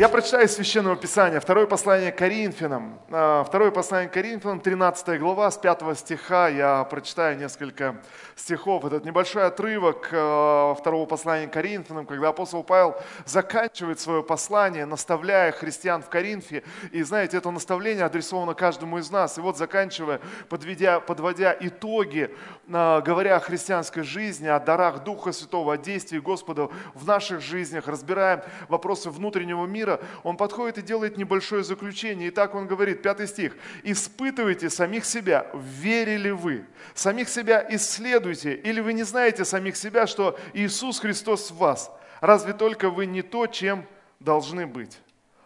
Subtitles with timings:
[0.00, 2.98] Я прочитаю из Священного Писания, второе послание Коринфянам.
[3.10, 6.48] А, второе послание Коринфянам, 13 глава, с 5 стиха.
[6.48, 8.00] Я прочитаю несколько
[8.34, 8.86] стихов.
[8.86, 12.96] Этот небольшой отрывок а, второго послания Коринфянам, когда апостол Павел
[13.26, 16.62] заканчивает свое послание, наставляя христиан в Коринфе.
[16.92, 19.36] И знаете, это наставление адресовано каждому из нас.
[19.36, 22.34] И вот заканчивая, подведя, подводя итоги,
[22.72, 27.86] а, говоря о христианской жизни, о дарах Духа Святого, о действии Господа в наших жизнях,
[27.86, 32.28] разбираем вопросы внутреннего мира, мира, он подходит и делает небольшое заключение.
[32.28, 38.80] И так он говорит, пятый стих, «Испытывайте самих себя, верили вы, самих себя исследуйте, или
[38.80, 41.90] вы не знаете самих себя, что Иисус Христос в вас?
[42.20, 43.86] Разве только вы не то, чем
[44.20, 44.98] должны быть?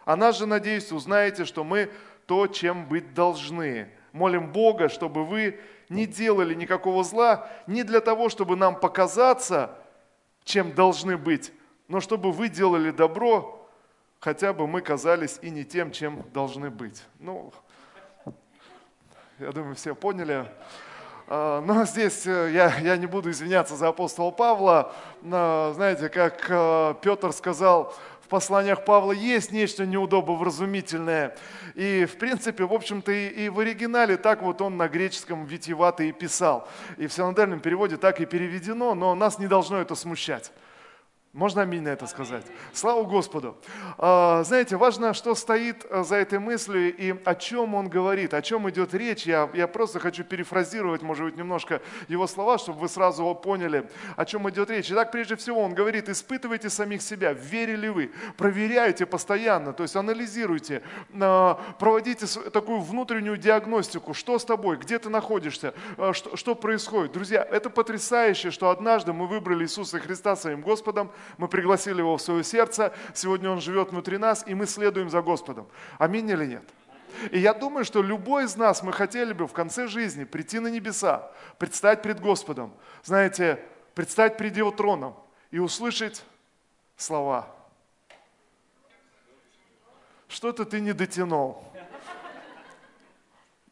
[0.05, 1.91] А нас же, надеюсь, узнаете, что мы
[2.27, 3.89] то, чем быть должны.
[4.13, 9.71] Молим Бога, чтобы вы не делали никакого зла, не для того, чтобы нам показаться,
[10.45, 11.53] чем должны быть,
[11.89, 13.64] но чтобы вы делали добро,
[14.25, 17.03] хотя бы мы казались и не тем, чем должны быть.
[17.19, 17.53] Ну,
[19.39, 20.47] я думаю, все поняли.
[21.27, 24.95] А, но здесь э, я, я не буду извиняться за апостола Павла.
[25.23, 31.37] Знаете, как э, Петр сказал, в посланиях Павла есть нечто неудобовразумительное.
[31.75, 36.03] И, в принципе, в общем-то, и, и в оригинале так вот он на греческом витиевато
[36.05, 36.67] и писал.
[36.97, 40.51] И в синодальном переводе так и переведено, но нас не должно это смущать.
[41.35, 42.47] Можно аминь на это сказать?
[42.73, 43.57] Слава Господу!
[43.99, 48.41] А, знаете, важно, что стоит а, за этой мыслью и о чем он говорит, о
[48.41, 49.27] чем идет речь.
[49.27, 54.25] Я, я просто хочу перефразировать, может быть, немножко его слова, чтобы вы сразу поняли, о
[54.25, 54.93] чем идет речь.
[54.93, 60.83] Итак, прежде всего, он говорит, испытывайте самих себя, верили вы, проверяйте постоянно, то есть анализируйте,
[61.21, 65.75] а, проводите такую внутреннюю диагностику, что с тобой, где ты находишься,
[66.13, 67.11] что, что происходит.
[67.11, 72.23] Друзья, это потрясающе, что однажды мы выбрали Иисуса Христа своим Господом, мы пригласили его в
[72.23, 75.69] свое сердце, сегодня он живет внутри нас, и мы следуем за Господом.
[75.99, 76.65] Аминь или нет?
[77.31, 80.69] И я думаю, что любой из нас, мы хотели бы в конце жизни прийти на
[80.69, 83.61] небеса, предстать пред Господом, знаете,
[83.95, 85.17] предстать пред Его троном
[85.51, 86.25] и услышать
[86.97, 87.49] слова.
[90.29, 91.63] Что-то ты не дотянул.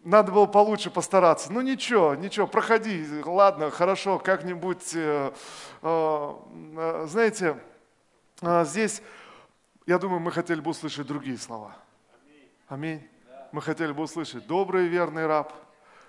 [0.04, 1.52] Надо было получше постараться.
[1.52, 5.32] Ну ничего, ничего, проходи, ладно, хорошо, как-нибудь, э,
[5.82, 6.34] э,
[6.76, 7.56] э, знаете,
[8.40, 9.00] э, здесь,
[9.86, 11.76] я думаю, мы хотели бы услышать другие слова.
[12.66, 13.06] Аминь.
[13.52, 15.52] Мы хотели бы услышать, добрый и верный раб,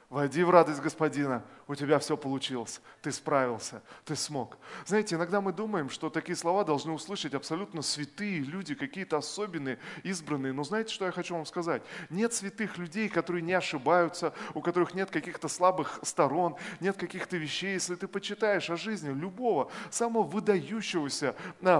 [0.09, 4.57] войди в радость Господина, у тебя все получилось, ты справился, ты смог.
[4.85, 10.53] Знаете, иногда мы думаем, что такие слова должны услышать абсолютно святые люди, какие-то особенные, избранные.
[10.53, 11.81] Но знаете, что я хочу вам сказать?
[12.09, 17.73] Нет святых людей, которые не ошибаются, у которых нет каких-то слабых сторон, нет каких-то вещей.
[17.73, 21.35] Если ты почитаешь о жизни любого, самого выдающегося,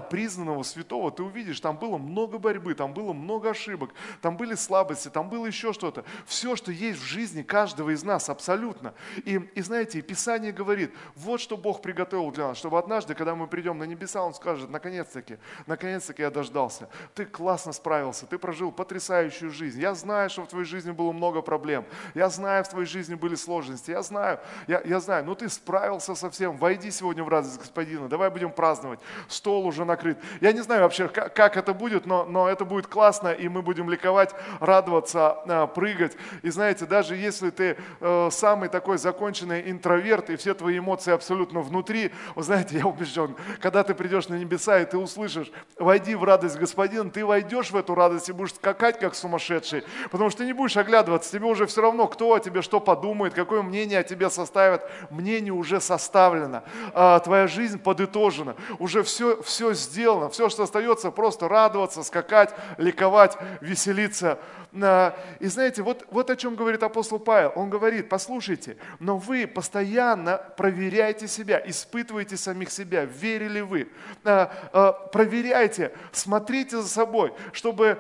[0.09, 5.09] признанного святого, ты увидишь, там было много борьбы, там было много ошибок, там были слабости,
[5.09, 6.05] там было еще что-то.
[6.25, 8.94] Все, что есть в жизни каждого из нас, абсолютно.
[9.25, 13.34] И, и знаете, знаете, Писание говорит, вот что Бог приготовил для нас, чтобы однажды, когда
[13.34, 16.89] мы придем на небеса, Он скажет, наконец-таки, наконец-таки я дождался.
[17.16, 19.81] Ты классно справился, ты прожил потрясающую жизнь.
[19.81, 21.85] Я знаю, что в твоей жизни было много проблем.
[22.13, 23.89] Я знаю, в твоей жизни были сложности.
[23.89, 26.56] Я знаю, я, я знаю, но ты справился со всем.
[26.57, 29.00] Войди сегодня в радость Господина, давай будем праздновать.
[29.28, 30.19] Стол уже накрыт.
[30.39, 33.63] Я не знаю вообще, как, как это будет, но, но это будет классно, и мы
[33.63, 36.16] будем ликовать, радоваться, а, прыгать.
[36.44, 41.62] И знаете, даже если ты э, самый такой законченный интроверт, и все твои эмоции абсолютно
[41.62, 42.12] внутри.
[42.35, 46.57] Вы знаете, я убежден, когда ты придешь на небеса, и ты услышишь, войди в радость
[46.57, 50.53] Господина, ты войдешь в эту радость и будешь скакать, как сумасшедший, потому что ты не
[50.53, 54.29] будешь оглядываться, тебе уже все равно, кто о тебе что подумает, какое мнение о тебе
[54.29, 54.90] составят.
[55.09, 56.63] Мнение уже составлено,
[56.94, 63.38] а, твоя жизнь подытожена, уже все, все сделано, все, что остается, просто радоваться, скакать, ликовать,
[63.62, 64.39] веселиться.
[64.81, 67.51] А, и знаете, вот, вот о чем говорит апостол Павел.
[67.55, 73.89] Он говорит, послушайте, но вы постоянно проверяйте себя, испытывайте самих себя, верили вы.
[74.23, 77.99] А, а, проверяйте, смотрите за собой, чтобы...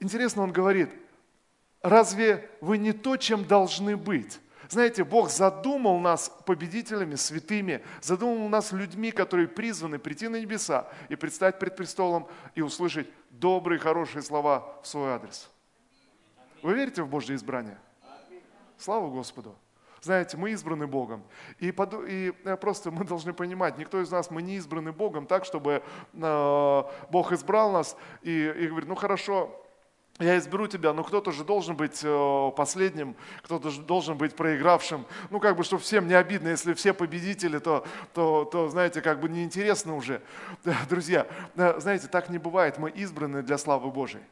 [0.00, 0.90] Интересно, он говорит,
[1.80, 4.40] разве вы не то, чем должны быть?
[4.68, 11.16] Знаете, Бог задумал нас победителями, святыми, задумал нас людьми, которые призваны прийти на небеса и
[11.16, 13.06] предстать пред престолом и услышать
[13.44, 15.50] добрые, хорошие слова в свой адрес.
[16.62, 17.76] Вы верите в Божье избрание?
[18.78, 19.54] Слава Господу!
[20.00, 21.22] Знаете, мы избраны Богом.
[21.58, 25.26] И, под, и э, просто мы должны понимать, никто из нас, мы не избраны Богом
[25.26, 25.82] так, чтобы
[26.14, 29.54] э, Бог избрал нас и, и говорит, ну хорошо,
[30.20, 35.06] я изберу тебя, но кто-то же должен быть э, последним, кто-то же должен быть проигравшим.
[35.30, 39.18] Ну, как бы, чтобы всем не обидно, если все победители, то, то, то знаете, как
[39.20, 40.22] бы неинтересно уже.
[40.88, 41.26] Друзья,
[41.56, 44.22] э, знаете, так не бывает, мы избраны для славы Божией.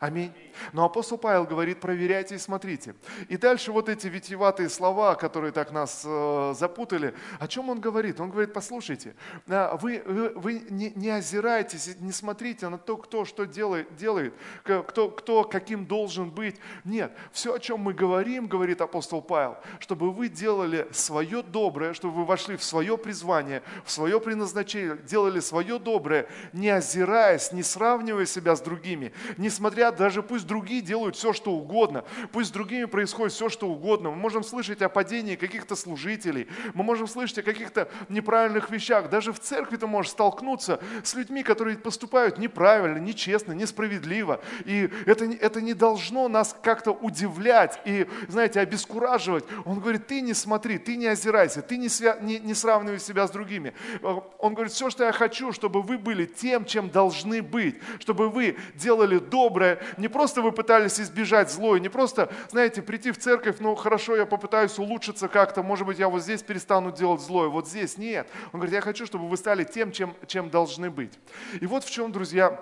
[0.00, 0.32] Аминь.
[0.72, 2.94] Но апостол Павел говорит, проверяйте и смотрите.
[3.28, 8.18] И дальше вот эти витиеватые слова, которые так нас э, запутали, о чем он говорит?
[8.18, 9.14] Он говорит, послушайте,
[9.46, 14.32] э, вы, вы, вы не, не озирайтесь, не смотрите на то, кто что делает, делает
[14.64, 16.56] кто, кто каким должен быть.
[16.84, 22.14] Нет, все, о чем мы говорим, говорит апостол Павел, чтобы вы делали свое доброе, чтобы
[22.14, 28.24] вы вошли в свое призвание, в свое предназначение, делали свое доброе, не озираясь, не сравнивая
[28.24, 29.50] себя с другими, не
[29.90, 34.10] смотря даже пусть другие делают все, что угодно, пусть с другими происходит все, что угодно.
[34.10, 39.10] Мы можем слышать о падении каких-то служителей, мы можем слышать о каких-то неправильных вещах.
[39.10, 44.40] Даже в церкви ты можешь столкнуться с людьми, которые поступают неправильно, нечестно, несправедливо.
[44.64, 49.44] И это, это не должно нас как-то удивлять и, знаете, обескураживать.
[49.64, 52.16] Он говорит, ты не смотри, ты не озирайся, ты не, свя...
[52.20, 53.72] не, не сравнивай себя с другими.
[54.02, 58.56] Он говорит, все, что я хочу, чтобы вы были тем, чем должны быть, чтобы вы
[58.74, 63.74] делали доброе, не просто вы пытались избежать злой, не просто, знаете, прийти в церковь, ну
[63.74, 67.98] хорошо, я попытаюсь улучшиться как-то, может быть, я вот здесь перестану делать злое, вот здесь
[67.98, 68.28] нет.
[68.52, 71.18] Он говорит, я хочу, чтобы вы стали тем, чем, чем должны быть.
[71.60, 72.60] И вот в чем, друзья,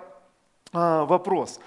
[0.71, 1.59] а, вопрос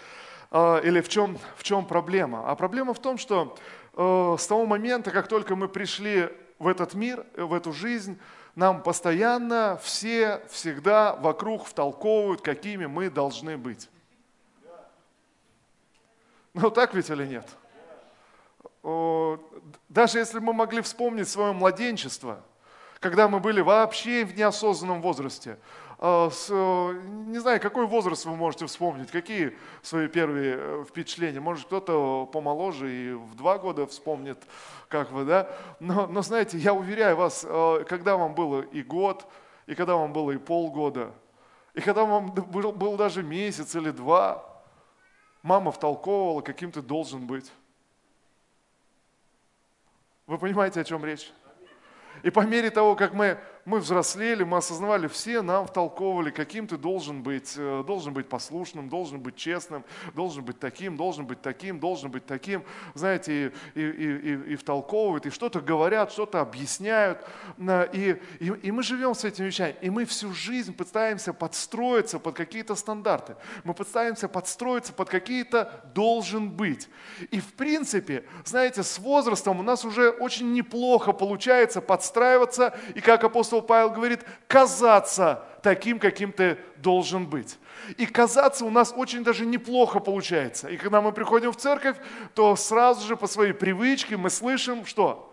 [0.50, 2.50] а, или в чем, в чем проблема?
[2.50, 3.56] А проблема в том, что
[3.94, 6.28] э, с того момента, как только мы пришли
[6.58, 8.18] в этот мир, в эту жизнь,
[8.54, 13.88] нам постоянно все всегда вокруг втолковывают, какими мы должны быть.
[16.54, 17.48] Ну так ведь или нет?
[19.88, 22.40] Даже если мы могли вспомнить свое младенчество,
[23.00, 25.58] когда мы были вообще в неосознанном возрасте,
[26.04, 26.30] а,
[27.28, 31.38] не знаю, какой возраст вы можете вспомнить, какие свои первые э, впечатления.
[31.38, 34.36] Может, кто-то помоложе и в два года вспомнит,
[34.88, 35.48] как вы, да?
[35.78, 39.28] Но, но знаете, я уверяю вас, э, когда вам было и год,
[39.68, 41.12] и когда вам было и полгода,
[41.72, 44.51] и когда вам был, был даже месяц или два,
[45.42, 47.50] мама втолковывала, каким ты должен быть.
[50.26, 51.32] Вы понимаете, о чем речь?
[52.22, 56.76] И по мере того, как мы мы взрослели, мы осознавали, все нам втолковывали, каким ты
[56.76, 57.54] должен быть.
[57.56, 62.26] Э, должен быть послушным, должен быть честным, должен быть таким, должен быть таким, должен быть
[62.26, 62.64] таким.
[62.94, 67.24] Знаете, и, и, и, и втолковывают, и что-то говорят, что-то объясняют.
[67.92, 69.76] И, и, и мы живем с этими вещами.
[69.80, 73.36] И мы всю жизнь пытаемся подстроиться под какие-то стандарты.
[73.62, 76.88] Мы пытаемся подстроиться под какие-то должен быть.
[77.30, 82.76] И в принципе, знаете, с возрастом у нас уже очень неплохо получается подстраиваться.
[82.94, 87.58] И как апостол апостол Павел говорит, казаться таким, каким ты должен быть.
[87.98, 90.68] И казаться у нас очень даже неплохо получается.
[90.68, 91.96] И когда мы приходим в церковь,
[92.34, 95.32] то сразу же по своей привычке мы слышим, что?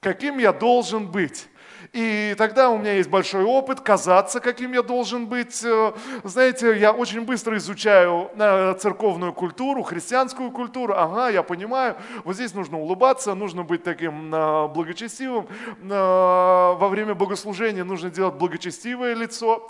[0.00, 1.48] Каким я должен быть.
[1.92, 5.62] И тогда у меня есть большой опыт казаться, каким я должен быть.
[5.64, 5.92] Э,
[6.24, 10.94] знаете, я очень быстро изучаю э, церковную культуру, христианскую культуру.
[10.96, 15.46] Ага, я понимаю, вот здесь нужно улыбаться, нужно быть таким э, благочестивым.
[15.82, 19.68] Во время богослужения нужно делать благочестивое лицо.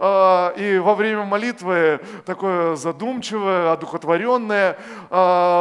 [0.00, 4.78] И во время молитвы такое задумчивое, одухотворенное.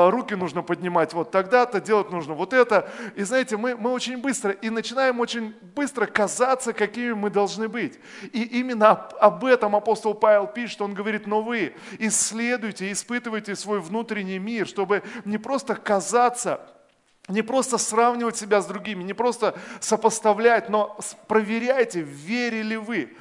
[0.10, 2.90] Руки нужно поднимать вот тогда-то, делать нужно вот это.
[3.16, 7.68] И знаете, мы, мы очень быстро и начинаем очень быстро быстро казаться, какими мы должны
[7.68, 8.00] быть.
[8.32, 14.40] И именно об этом апостол Павел пишет, он говорит, но вы исследуйте, испытывайте свой внутренний
[14.40, 16.62] мир, чтобы не просто казаться,
[17.28, 23.14] не просто сравнивать себя с другими, не просто сопоставлять, но проверяйте, верили вы.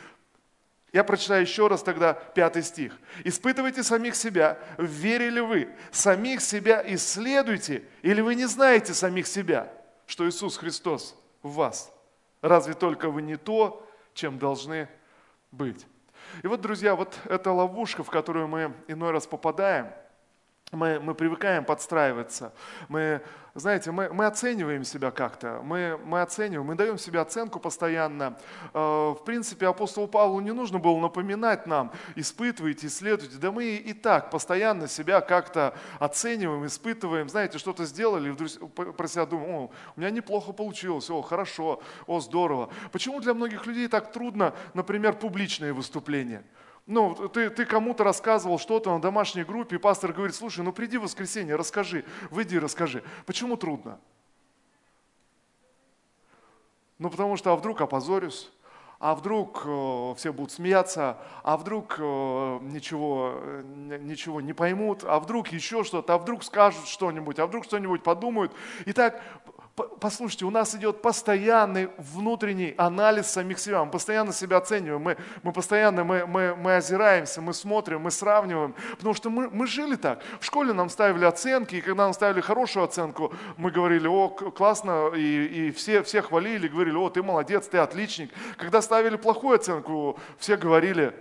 [0.92, 2.96] Я прочитаю еще раз тогда пятый стих.
[3.24, 9.72] «Испытывайте самих себя, верили вы, самих себя исследуйте, или вы не знаете самих себя,
[10.06, 11.92] что Иисус Христос в вас».
[12.42, 14.88] Разве только вы не то, чем должны
[15.50, 15.86] быть.
[16.42, 19.92] И вот, друзья, вот эта ловушка, в которую мы иной раз попадаем–
[20.72, 22.52] мы, мы привыкаем подстраиваться.
[22.88, 23.22] Мы,
[23.54, 25.60] знаете, мы, мы оцениваем себя как-то.
[25.64, 28.38] Мы, мы оцениваем, мы даем себе оценку постоянно.
[28.72, 33.38] Э, в принципе, апостолу Павлу не нужно было напоминать нам, испытывайте, исследуйте.
[33.38, 37.28] Да мы и так постоянно себя как-то оцениваем, испытываем.
[37.28, 42.20] Знаете, что-то сделали, вдруг про себя думаем, о, у меня неплохо получилось, о, хорошо, о,
[42.20, 42.70] здорово.
[42.92, 46.44] Почему для многих людей так трудно, например, публичные выступления?
[46.86, 50.98] Ну, ты, ты кому-то рассказывал что-то на домашней группе, и пастор говорит, слушай, ну приди
[50.98, 53.04] в воскресенье, расскажи, выйди и расскажи.
[53.26, 54.00] Почему трудно?
[56.98, 58.50] Ну, потому что, а вдруг опозорюсь?
[59.00, 65.18] а вдруг э, все будут смеяться, а вдруг э, ничего, э, ничего не поймут, а
[65.18, 68.52] вдруг еще что-то, а вдруг скажут что-нибудь, а вдруг что-нибудь подумают.
[68.84, 69.22] И так
[69.74, 75.52] послушайте, у нас идет постоянный внутренний анализ самих себя, мы постоянно себя оцениваем, мы, мы
[75.52, 80.22] постоянно мы, мы, мы озираемся, мы смотрим, мы сравниваем, потому что мы, мы жили так.
[80.40, 85.12] В школе нам ставили оценки, и когда нам ставили хорошую оценку, мы говорили, о, классно,
[85.14, 88.32] и, и все, все хвалили, говорили, о, ты молодец, ты отличник.
[88.56, 91.14] Когда ставили плохую оценку, все говорили,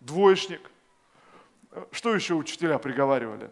[0.00, 0.60] двоечник.
[1.92, 3.50] Что еще учителя приговаривали?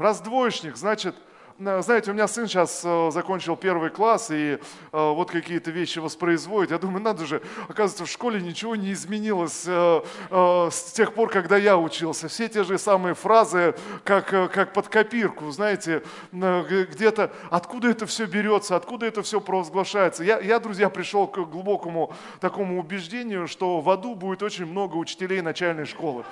[0.00, 1.14] Раз двоечник, значит,
[1.58, 4.58] знаете, у меня сын сейчас э, закончил первый класс и э,
[4.92, 6.70] вот какие-то вещи воспроизводит.
[6.70, 11.58] Я думаю, надо же, оказывается, в школе ничего не изменилось э, с тех пор, когда
[11.58, 12.28] я учился.
[12.28, 16.02] Все те же самые фразы, как, как под копирку, знаете,
[16.32, 20.24] где-то откуда это все берется, откуда это все провозглашается.
[20.24, 25.42] Я, я, друзья, пришел к глубокому такому убеждению, что в аду будет очень много учителей
[25.42, 26.24] начальной школы.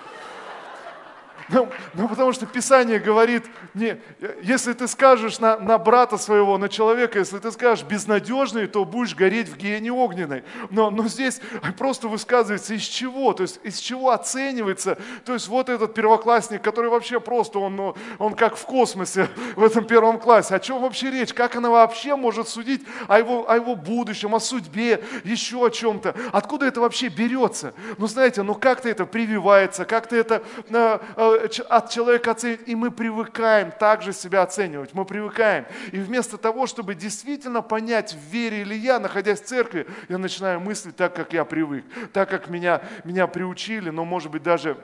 [1.49, 4.01] Ну, ну потому что Писание говорит, не,
[4.43, 9.15] если ты скажешь на, на брата своего, на человека, если ты скажешь безнадежный, то будешь
[9.15, 10.45] гореть в гиене огненной.
[10.71, 11.41] Но, но здесь
[11.79, 14.99] просто высказывается из чего, то есть из чего оценивается.
[15.25, 19.85] То есть вот этот первоклассник, который вообще просто, он, он как в космосе в этом
[19.85, 20.55] первом классе.
[20.55, 21.33] О чем вообще речь?
[21.33, 26.15] Как она вообще может судить о его, о его будущем, о судьбе, еще о чем-то?
[26.33, 27.73] Откуда это вообще берется?
[27.97, 31.38] Ну знаете, ну как-то это прививается, как-то это э, э,
[31.69, 35.67] от человека оценивать, и мы привыкаем также себя оценивать, мы привыкаем.
[35.93, 40.61] И вместо того, чтобы действительно понять, в вере ли я, находясь в церкви, я начинаю
[40.61, 44.77] мыслить так, как я привык, так, как меня, меня приучили, но, может быть, даже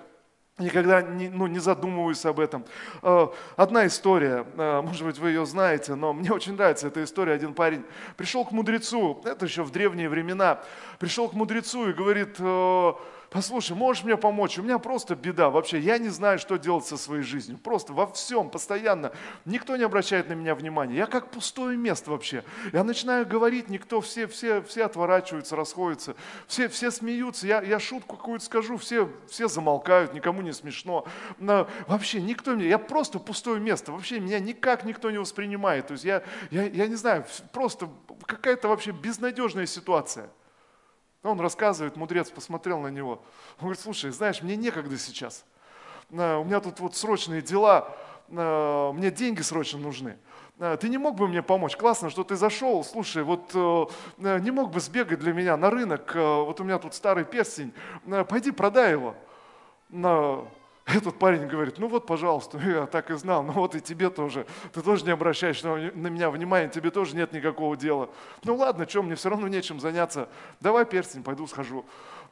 [0.56, 2.64] Никогда не, ну, не задумываюсь об этом.
[3.02, 7.32] Э, одна история, э, может быть, вы ее знаете, но мне очень нравится эта история.
[7.32, 7.84] Один парень
[8.16, 10.60] пришел к мудрецу, это еще в древние времена,
[11.00, 12.92] пришел к мудрецу и говорит, э,
[13.34, 14.58] послушай, можешь мне помочь?
[14.60, 15.80] У меня просто беда вообще.
[15.80, 17.58] Я не знаю, что делать со своей жизнью.
[17.58, 19.10] Просто во всем, постоянно.
[19.44, 20.94] Никто не обращает на меня внимания.
[20.94, 22.44] Я как пустое место вообще.
[22.72, 26.14] Я начинаю говорить, никто, все, все, все отворачиваются, расходятся.
[26.46, 27.48] Все, все смеются.
[27.48, 31.04] Я, я шутку какую-то скажу, все, все замолкают, никому не смешно.
[31.40, 33.90] Но вообще никто мне, я просто пустое место.
[33.90, 35.88] Вообще меня никак никто не воспринимает.
[35.88, 36.22] То есть я,
[36.52, 37.88] я, я не знаю, просто
[38.26, 40.30] какая-то вообще безнадежная ситуация.
[41.24, 43.12] Он рассказывает, мудрец посмотрел на него.
[43.58, 45.44] Он говорит, слушай, знаешь, мне некогда сейчас.
[46.10, 47.88] Э, у меня тут вот срочные дела,
[48.28, 50.18] э, мне деньги срочно нужны.
[50.58, 51.76] Э, ты не мог бы мне помочь?
[51.76, 52.84] Классно, что ты зашел.
[52.84, 53.54] Слушай, вот
[54.18, 57.72] не мог бы сбегать для меня на рынок, вот у меня тут старый перстень,
[58.28, 59.14] пойди продай его.
[60.86, 64.46] Этот парень говорит, ну вот, пожалуйста, я так и знал, ну вот и тебе тоже.
[64.72, 68.10] Ты тоже не обращаешь на меня внимания, тебе тоже нет никакого дела.
[68.44, 70.28] Ну ладно, что, мне все равно нечем заняться.
[70.60, 71.86] Давай перстень, пойду схожу.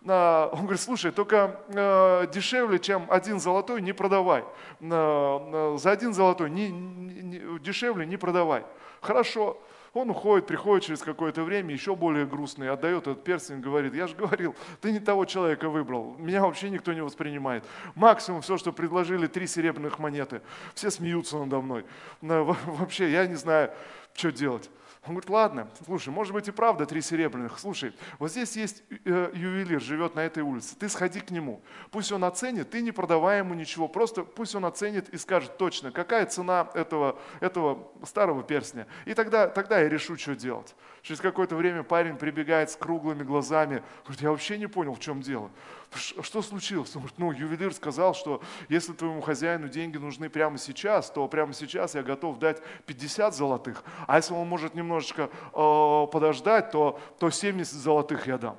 [0.07, 4.45] А, он говорит, слушай, только э, дешевле, чем один золотой, не продавай.
[4.81, 8.65] За один золотой не, не, дешевле не продавай.
[9.01, 9.59] Хорошо.
[9.95, 14.15] Он уходит, приходит через какое-то время, еще более грустный, отдает этот перстень, говорит, я же
[14.15, 17.65] говорил, ты не того человека выбрал, меня вообще никто не воспринимает.
[17.95, 20.41] Максимум все, что предложили, три серебряных монеты.
[20.75, 21.85] Все смеются надо мной.
[22.23, 23.71] Вообще, я не знаю,
[24.15, 24.71] что делать.
[25.05, 27.59] Он говорит, ладно, слушай, может быть и правда три серебряных.
[27.59, 30.77] Слушай, вот здесь есть э, ювелир, живет на этой улице.
[30.77, 31.61] Ты сходи к нему.
[31.91, 33.89] Пусть он оценит, ты не продавай ему ничего.
[33.89, 38.87] Просто пусть он оценит и скажет точно, какая цена этого, этого старого перстня.
[39.05, 40.77] И тогда, тогда я решу, что делать.
[41.03, 43.83] Через какое-то время парень прибегает с круглыми глазами.
[44.05, 45.51] Говорит, я вообще не понял, в чем дело.
[45.95, 46.95] Что случилось?
[46.97, 51.53] Он говорит, ну, ювелир сказал, что если твоему хозяину деньги нужны прямо сейчас, то прямо
[51.53, 53.85] сейчас я готов дать 50 золотых.
[54.07, 58.57] А если он может немножечко э, подождать, то, то 70 золотых я дам.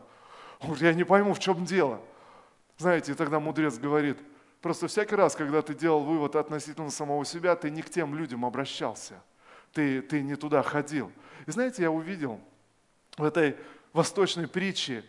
[0.60, 2.00] Он говорит, я не пойму, в чем дело.
[2.78, 4.18] Знаете, и тогда мудрец говорит,
[4.62, 8.46] просто всякий раз, когда ты делал вывод относительно самого себя, ты не к тем людям
[8.46, 9.22] обращался.
[9.72, 11.12] Ты, ты не туда ходил.
[11.48, 12.40] И знаете, я увидел
[13.18, 13.58] в этой
[13.92, 15.04] восточной притче,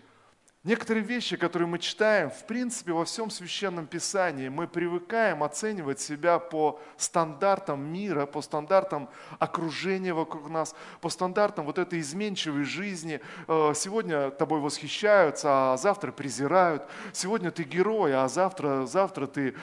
[0.65, 6.39] Некоторые вещи, которые мы читаем, в принципе, во всем священном писании, мы привыкаем оценивать себя
[6.39, 13.21] по стандартам мира, по стандартам окружения вокруг нас, по стандартам вот этой изменчивой жизни.
[13.47, 16.85] Э, сегодня тобой восхищаются, а завтра презирают.
[17.13, 19.55] Сегодня ты герой, а завтра, завтра ты,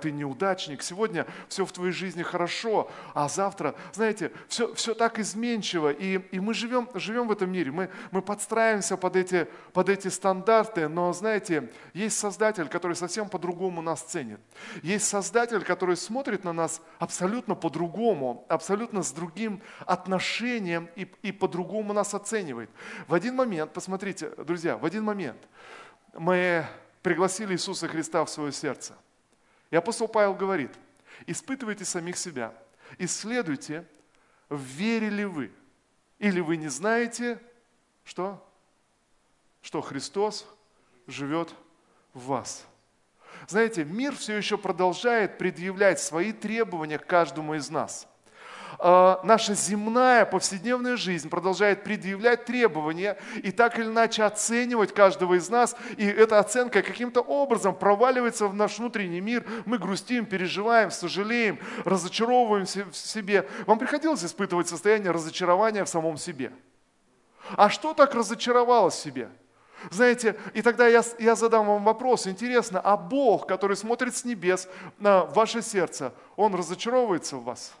[0.00, 0.82] ты неудачник.
[0.82, 5.90] Сегодня все в твоей жизни хорошо, а завтра, знаете, все, все так изменчиво.
[5.90, 10.08] И, и мы живем, живем в этом мире, мы, мы подстраиваемся под эти, под эти
[10.08, 14.38] стандарты стандарты, но, знаете, есть Создатель, который совсем по-другому нас ценит.
[14.84, 21.92] Есть Создатель, который смотрит на нас абсолютно по-другому, абсолютно с другим отношением и, и по-другому
[21.92, 22.70] нас оценивает.
[23.08, 25.48] В один момент, посмотрите, друзья, в один момент
[26.16, 26.64] мы
[27.02, 28.94] пригласили Иисуса Христа в свое сердце.
[29.72, 30.70] И апостол Павел говорит,
[31.26, 32.54] испытывайте самих себя,
[32.98, 33.84] исследуйте,
[34.48, 35.50] верили вы,
[36.20, 37.40] или вы не знаете,
[38.04, 38.45] что?
[39.66, 40.46] Что Христос
[41.08, 41.52] живет
[42.14, 42.64] в вас.
[43.48, 48.06] Знаете, мир все еще продолжает предъявлять свои требования к каждому из нас–
[48.78, 55.48] а, наша земная повседневная жизнь продолжает предъявлять требования и так или иначе оценивать каждого из
[55.48, 55.76] нас.
[55.96, 59.44] И эта оценка каким-то образом проваливается в наш внутренний мир.
[59.64, 63.48] Мы грустим, переживаем, сожалеем, разочаровываемся в себе.
[63.66, 66.52] Вам приходилось испытывать состояние разочарования в самом себе?
[67.56, 69.30] А что так разочаровало в себе?
[69.90, 72.26] Знаете, и тогда я, я задам вам вопрос.
[72.26, 74.68] Интересно, а Бог, который смотрит с небес
[74.98, 77.74] на ваше сердце, Он разочаровывается в вас?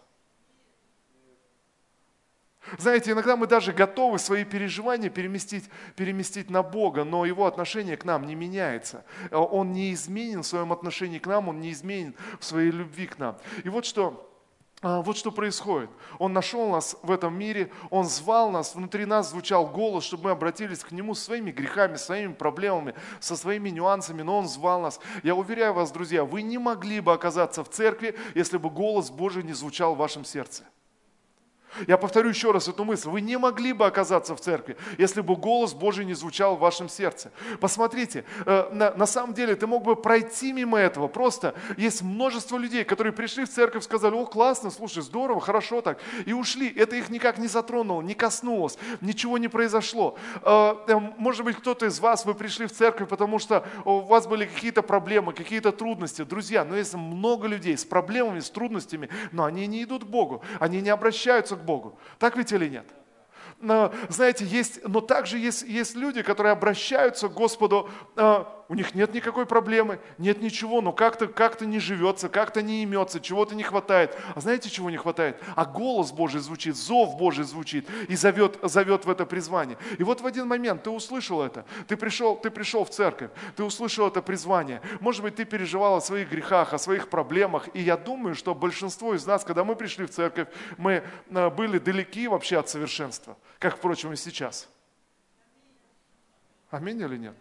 [2.78, 8.04] Знаете, иногда мы даже готовы свои переживания переместить, переместить на Бога, но Его отношение к
[8.04, 9.04] нам не меняется.
[9.30, 13.18] Он не изменен в своем отношении к нам, Он не изменен в своей любви к
[13.18, 13.38] нам.
[13.62, 14.28] И вот что,
[14.82, 15.90] вот что происходит.
[16.18, 20.30] Он нашел нас в этом мире, Он звал нас, внутри нас звучал голос, чтобы мы
[20.32, 25.00] обратились к Нему своими грехами, своими проблемами, со своими нюансами, но Он звал нас.
[25.22, 29.42] Я уверяю вас, друзья, вы не могли бы оказаться в церкви, если бы голос Божий
[29.42, 30.64] не звучал в вашем сердце.
[31.86, 33.08] Я повторю еще раз эту мысль.
[33.08, 36.88] Вы не могли бы оказаться в церкви, если бы голос Божий не звучал в вашем
[36.88, 37.30] сердце.
[37.60, 41.08] Посмотрите, э, на, на самом деле ты мог бы пройти мимо этого.
[41.08, 45.98] Просто есть множество людей, которые пришли в церковь, сказали, о, классно, слушай, здорово, хорошо так,
[46.24, 46.68] и ушли.
[46.68, 50.16] Это их никак не затронуло, не коснулось, ничего не произошло.
[50.42, 54.26] Э, э, может быть, кто-то из вас, вы пришли в церковь, потому что у вас
[54.26, 56.22] были какие-то проблемы, какие-то трудности.
[56.22, 60.42] Друзья, но есть много людей с проблемами, с трудностями, но они не идут к Богу,
[60.60, 61.98] они не обращаются к Богу.
[62.18, 62.86] Так ведь или нет?
[63.60, 68.94] Но, знаете, есть, но также есть, есть люди, которые обращаются к Господу а, у них
[68.94, 73.62] нет никакой проблемы, нет ничего, но как-то как не живется, как-то не имется, чего-то не
[73.62, 74.16] хватает.
[74.34, 75.40] А знаете, чего не хватает?
[75.54, 79.78] А голос Божий звучит, зов Божий звучит и зовет, зовет в это призвание.
[79.98, 83.62] И вот в один момент ты услышал это, ты пришел, ты пришел в церковь, ты
[83.62, 84.80] услышал это призвание.
[85.00, 87.68] Может быть, ты переживал о своих грехах, о своих проблемах.
[87.74, 91.78] И я думаю, что большинство из нас, когда мы пришли в церковь, мы э, были
[91.78, 94.68] далеки вообще от совершенства, как, впрочем, и сейчас.
[96.70, 97.36] Аминь или нет?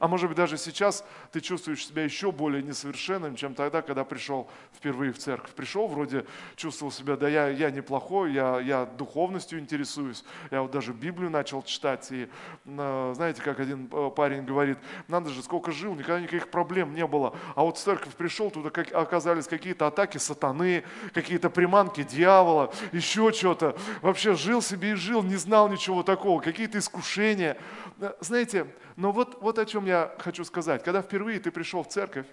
[0.00, 4.48] А может быть, даже сейчас ты чувствуешь себя еще более несовершенным, чем тогда, когда пришел
[4.74, 5.50] впервые в церковь.
[5.52, 6.24] Пришел, вроде
[6.56, 10.24] чувствовал себя, да я, я неплохой, я, я духовностью интересуюсь.
[10.50, 12.06] Я вот даже Библию начал читать.
[12.10, 12.28] И
[12.64, 17.06] э, знаете, как один э, парень говорит, надо же, сколько жил, никогда никаких проблем не
[17.06, 17.34] было.
[17.54, 23.76] А вот в церковь пришел, как, оказались какие-то атаки сатаны, какие-то приманки дьявола, еще что-то.
[24.02, 27.56] Вообще жил себе и жил, не знал ничего такого, какие-то искушения.
[28.00, 28.66] Э, знаете,
[28.98, 30.82] но вот, вот о чем я хочу сказать.
[30.82, 32.26] Когда впервые ты пришел в церковь,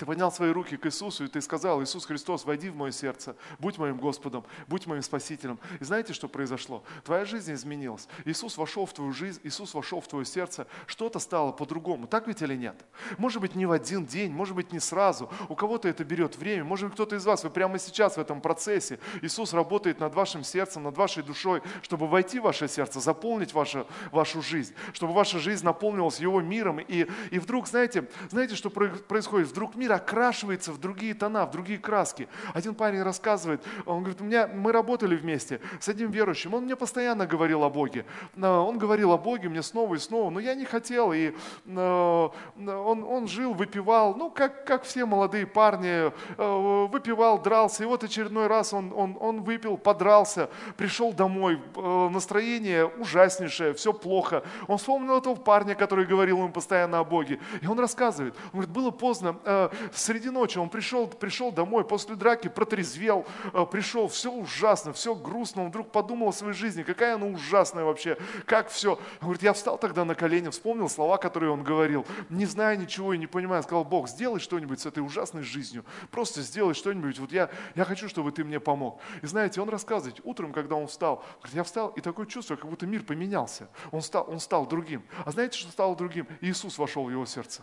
[0.00, 3.36] ты поднял свои руки к Иисусу, и ты сказал, Иисус Христос, войди в мое сердце,
[3.58, 5.58] будь моим Господом, будь моим Спасителем.
[5.78, 6.82] И знаете, что произошло?
[7.04, 8.08] Твоя жизнь изменилась.
[8.24, 12.06] Иисус вошел в твою жизнь, Иисус вошел в твое сердце, что-то стало по-другому.
[12.06, 12.82] Так ведь или нет?
[13.18, 15.30] Может быть, не в один день, может быть, не сразу.
[15.50, 18.40] У кого-то это берет время, может быть, кто-то из вас, вы прямо сейчас в этом
[18.40, 19.00] процессе.
[19.20, 23.86] Иисус работает над вашим сердцем, над вашей душой, чтобы войти в ваше сердце, заполнить вашу,
[24.12, 26.80] вашу жизнь, чтобы ваша жизнь наполнилась Его миром.
[26.80, 29.48] И, и вдруг, знаете, знаете, что происходит?
[29.48, 32.28] Вдруг мир мир окрашивается в другие тона, в другие краски.
[32.54, 36.76] Один парень рассказывает, он говорит, у меня, мы работали вместе с одним верующим, он мне
[36.76, 38.04] постоянно говорил о Боге.
[38.40, 41.12] Он говорил о Боге мне снова и снова, но я не хотел.
[41.12, 41.34] И
[41.66, 47.82] он, он жил, выпивал, ну, как, как все молодые парни, э, выпивал, дрался.
[47.82, 53.92] И вот очередной раз он, он, он выпил, подрался, пришел домой, э, настроение ужаснейшее, все
[53.92, 54.42] плохо.
[54.68, 57.38] Он вспомнил этого парня, который говорил ему постоянно о Боге.
[57.62, 62.16] И он рассказывает, он говорит, было поздно, э, среди ночи он пришел, пришел домой после
[62.16, 65.64] драки, протрезвел, э, пришел, все ужасно, все грустно.
[65.64, 68.16] Он вдруг подумал о своей жизни, какая она ужасная вообще,
[68.46, 68.94] как все.
[69.20, 73.14] Он говорит, я встал тогда на колени, вспомнил слова, которые он говорил, не зная ничего
[73.14, 77.32] и не понимая, сказал, Бог, сделай что-нибудь с этой ужасной жизнью, просто сделай что-нибудь, вот
[77.32, 79.00] я, я хочу, чтобы ты мне помог.
[79.22, 82.68] И знаете, он рассказывает, утром, когда он встал, говорит, я встал, и такое чувство, как
[82.68, 83.68] будто мир поменялся.
[83.90, 85.02] Он стал, он стал другим.
[85.24, 86.26] А знаете, что стало другим?
[86.40, 87.62] Иисус вошел в его сердце.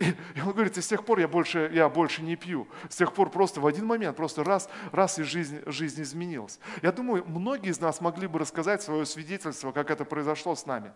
[0.00, 2.68] И, он говорит, и с тех пор я больше, я больше не пью.
[2.88, 6.58] С тех пор просто в один момент, просто раз, раз и жизнь, жизнь изменилась.
[6.82, 10.92] Я думаю, многие из нас могли бы рассказать свое свидетельство, как это произошло с нами.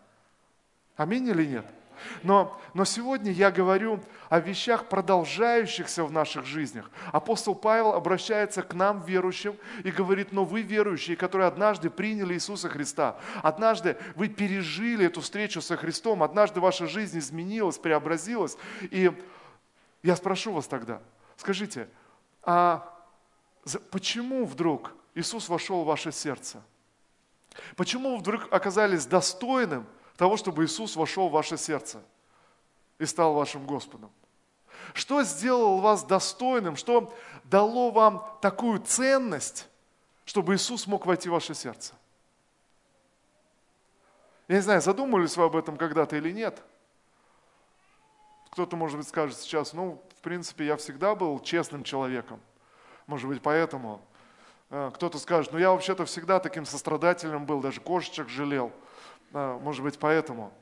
[0.96, 1.66] Аминь или нет?
[2.22, 6.90] Но, но сегодня я говорю о вещах, продолжающихся в наших жизнях.
[7.12, 12.68] Апостол Павел обращается к нам, верующим, и говорит, но вы верующие, которые однажды приняли Иисуса
[12.68, 18.56] Христа, однажды вы пережили эту встречу со Христом, однажды ваша жизнь изменилась, преобразилась.
[18.82, 19.12] И
[20.02, 21.00] я спрошу вас тогда,
[21.36, 21.88] скажите,
[22.42, 22.94] а
[23.90, 26.62] почему вдруг Иисус вошел в ваше сердце?
[27.76, 29.86] Почему вы вдруг оказались достойным
[30.18, 32.02] того, чтобы Иисус вошел в ваше сердце
[32.98, 34.10] и стал вашим Господом?
[34.92, 36.74] Что сделало вас достойным?
[36.76, 39.68] Что дало вам такую ценность,
[40.24, 41.94] чтобы Иисус мог войти в ваше сердце?
[44.48, 46.60] Я не знаю, задумывались вы об этом когда-то или нет.
[48.50, 52.40] Кто-то, может быть, скажет сейчас, ну, в принципе, я всегда был честным человеком.
[53.06, 54.00] Может быть, поэтому
[54.70, 58.72] а, кто-то скажет, ну я вообще-то всегда таким сострадательным был, даже кошечек жалел.
[59.32, 60.52] Может быть, поэтому.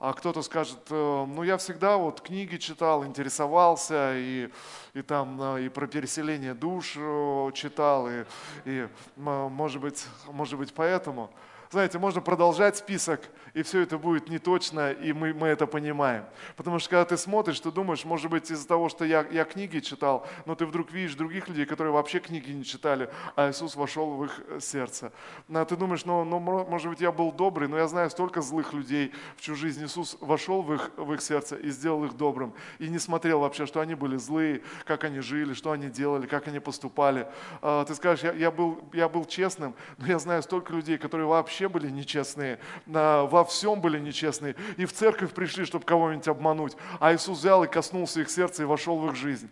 [0.00, 4.48] А кто-то скажет, «Э, ну я всегда вот книги читал, интересовался, и,
[4.94, 8.24] и там а, и про переселение душ э, читал, и,
[8.64, 11.30] и может, быть, может быть поэтому.
[11.70, 13.20] Знаете, можно продолжать список,
[13.54, 16.24] и все это будет неточно, и мы, мы это понимаем.
[16.56, 19.78] Потому что когда ты смотришь, ты думаешь, может быть, из-за того, что я, я книги
[19.78, 24.16] читал, но ты вдруг видишь других людей, которые вообще книги не читали, а Иисус вошел
[24.16, 25.12] в их сердце.
[25.48, 28.72] А ты думаешь, ну, ну, может быть, я был добрый, но я знаю столько злых
[28.72, 32.52] людей, в чью жизнь Иисус вошел в их, в их сердце и сделал их добрым.
[32.80, 36.48] И не смотрел вообще, что они были злые, как они жили, что они делали, как
[36.48, 37.28] они поступали.
[37.62, 41.28] А, ты скажешь, я, я, был, я был честным, но я знаю столько людей, которые
[41.28, 46.76] вообще вообще были нечестные, во всем были нечестные, и в церковь пришли, чтобы кого-нибудь обмануть.
[46.98, 49.50] А Иисус взял и коснулся их сердца и вошел в их жизнь.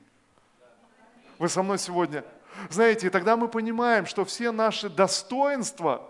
[1.38, 2.24] Вы со мной сегодня?
[2.70, 6.02] Знаете, и тогда мы понимаем, что все наши достоинства,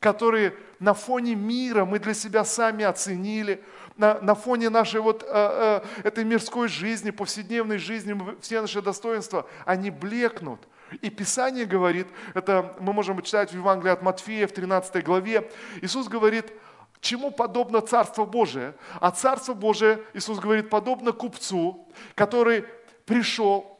[0.00, 3.62] которые на фоне мира мы для себя сами оценили,
[3.96, 9.46] на, на фоне нашей вот э, э, этой мирской жизни, повседневной жизни, все наши достоинства,
[9.64, 10.60] они блекнут–
[11.02, 15.50] и Писание говорит, это мы можем читать в Евангелии от Матфея в 13 главе,
[15.82, 16.52] Иисус говорит,
[17.00, 18.74] чему подобно Царство Божие?
[19.00, 22.64] А Царство Божие, Иисус говорит, подобно купцу, который
[23.04, 23.78] пришел,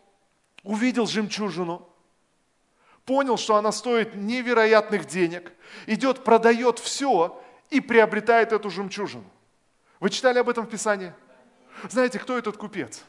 [0.63, 1.89] увидел жемчужину,
[3.05, 5.53] понял, что она стоит невероятных денег,
[5.87, 7.41] идет, продает все
[7.71, 9.25] и приобретает эту жемчужину.
[10.01, 11.13] Вы читали об этом в Писании?
[11.89, 13.05] Знаете, кто этот купец?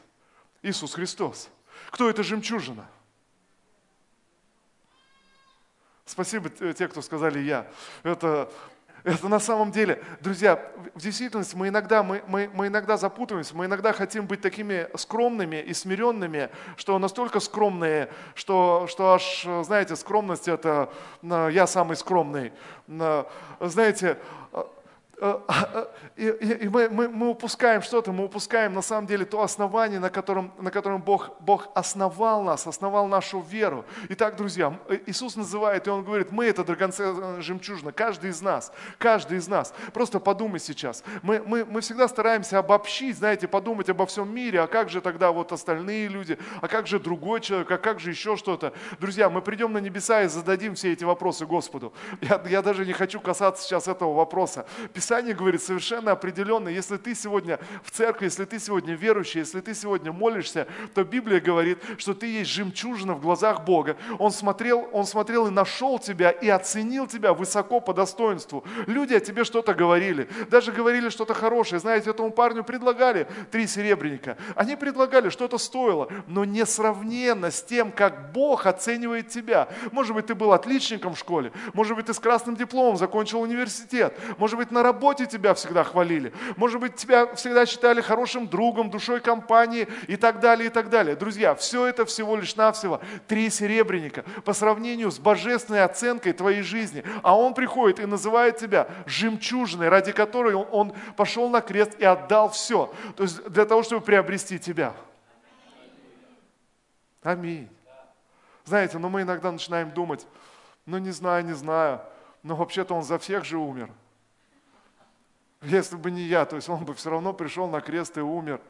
[0.62, 1.48] Иисус Христос.
[1.90, 2.86] Кто эта жемчужина?
[6.08, 7.66] Спасибо те, кто сказали «я».
[8.02, 8.50] Это,
[9.04, 10.58] это на самом деле, друзья,
[10.94, 15.56] в действительности мы иногда, мы, мы, мы иногда запутываемся, мы иногда хотим быть такими скромными
[15.56, 20.90] и смиренными, что настолько скромные, что, что аж, знаете, скромность это
[21.22, 22.52] я самый скромный.
[23.60, 24.16] Знаете,
[24.52, 24.64] Э,
[26.16, 30.10] и, и мы, мы, мы упускаем что-то, мы упускаем на самом деле то основание, на
[30.10, 33.84] котором, на котором Бог, Бог основал нас, основал нашу веру.
[34.10, 38.72] Итак, друзья, э, Иисус называет, и Он говорит, мы это драгоценная жемчужина, каждый из нас,
[38.98, 39.74] каждый из нас.
[39.92, 41.02] Просто подумай сейчас.
[41.22, 45.32] Мы, мы, мы всегда стараемся обобщить, знаете, подумать обо всем мире, а как же тогда
[45.32, 48.72] вот остальные люди, а как же другой человек, а как же еще что-то.
[49.00, 51.92] Друзья, мы придем на небеса и зададим все эти вопросы Господу.
[52.20, 54.66] Я, я даже не хочу касаться сейчас этого вопроса.
[55.08, 59.74] Писание говорит совершенно определенно, если ты сегодня в церкви, если ты сегодня верующий, если ты
[59.74, 63.96] сегодня молишься, то Библия говорит, что ты есть жемчужина в глазах Бога.
[64.18, 68.64] Он смотрел, он смотрел и нашел тебя, и оценил тебя высоко по достоинству.
[68.86, 71.80] Люди о тебе что-то говорили, даже говорили что-то хорошее.
[71.80, 74.36] Знаете, этому парню предлагали три серебряника.
[74.56, 79.70] Они предлагали, что-то стоило, но несравненно с тем, как Бог оценивает тебя.
[79.90, 84.14] Может быть, ты был отличником в школе, может быть, ты с красным дипломом закончил университет,
[84.36, 86.32] может быть, на работе работе тебя всегда хвалили.
[86.56, 91.14] Может быть, тебя всегда считали хорошим другом, душой компании и так далее, и так далее.
[91.14, 97.04] Друзья, все это всего лишь навсего три серебряника по сравнению с божественной оценкой твоей жизни.
[97.22, 102.50] А он приходит и называет тебя жемчужиной, ради которой он пошел на крест и отдал
[102.50, 102.92] все.
[103.16, 104.94] То есть для того, чтобы приобрести тебя.
[107.22, 107.68] Аминь.
[108.64, 110.26] Знаете, но мы иногда начинаем думать,
[110.86, 112.00] ну не знаю, не знаю,
[112.42, 113.90] но вообще-то он за всех же умер.
[115.62, 118.60] Если бы не я, то есть он бы все равно пришел на крест и умер.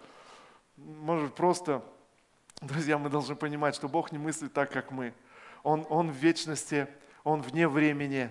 [0.76, 1.82] Может, просто,
[2.60, 5.12] друзья, мы должны понимать, что Бог не мыслит так, как мы.
[5.62, 6.88] Он, он в вечности,
[7.24, 8.30] Он вне времени.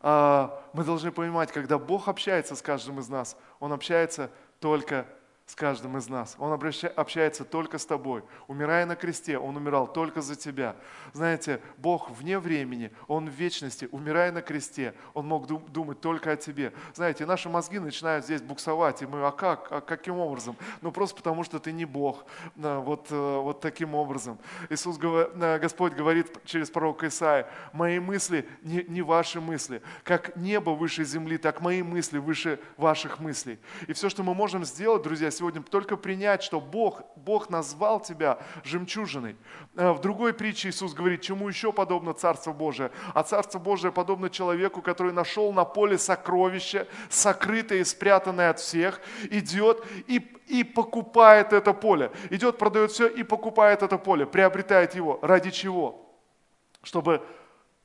[0.00, 5.06] А, мы должны понимать, когда Бог общается с каждым из нас, Он общается только
[5.46, 6.34] с каждым из нас.
[6.38, 8.24] Он общается только с тобой.
[8.48, 10.74] Умирая на кресте, Он умирал только за тебя.
[11.12, 16.36] Знаете, Бог вне времени, Он в вечности, умирая на кресте, Он мог думать только о
[16.36, 16.72] тебе.
[16.94, 20.56] Знаете, наши мозги начинают здесь буксовать, и мы, а как, а каким образом?
[20.80, 22.24] Ну просто потому, что ты не Бог.
[22.56, 24.38] Вот, э, вот таким образом.
[24.68, 29.80] Иисус, э, Господь говорит через пророка Исаия, мои мысли не, не ваши мысли.
[30.02, 33.60] Как небо выше земли, так мои мысли выше ваших мыслей.
[33.86, 38.38] И все, что мы можем сделать, друзья, сегодня только принять, что Бог, Бог назвал тебя
[38.64, 39.36] жемчужиной.
[39.74, 42.90] Э, в другой притче Иисус говорит, чему еще подобно Царство Божие?
[43.14, 49.00] А Царство Божие подобно человеку, который нашел на поле сокровище, сокрытое и спрятанное от всех,
[49.30, 50.16] идет и,
[50.48, 52.10] и покупает это поле.
[52.30, 55.18] Идет, продает все и покупает это поле, приобретает его.
[55.22, 56.14] Ради чего?
[56.82, 57.22] Чтобы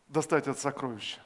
[0.07, 1.19] достать это сокровище.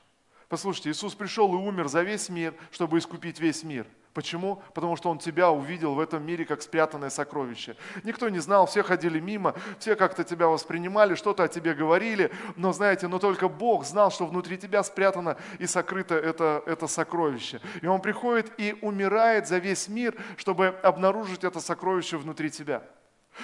[0.50, 4.64] Послушайте, Иисус пришел и умер за весь мир, чтобы искупить весь мир– Почему?
[4.74, 7.76] Потому что Он тебя увидел в этом мире как спрятанное сокровище.
[8.06, 12.72] Никто не знал, все ходили мимо, все как-то тебя воспринимали, что-то о тебе говорили, но
[12.72, 17.60] знаете, но только Бог знал, что внутри тебя спрятано и сокрыто это, это сокровище.
[17.82, 22.84] И Он приходит и умирает за весь мир, чтобы обнаружить это сокровище внутри тебя.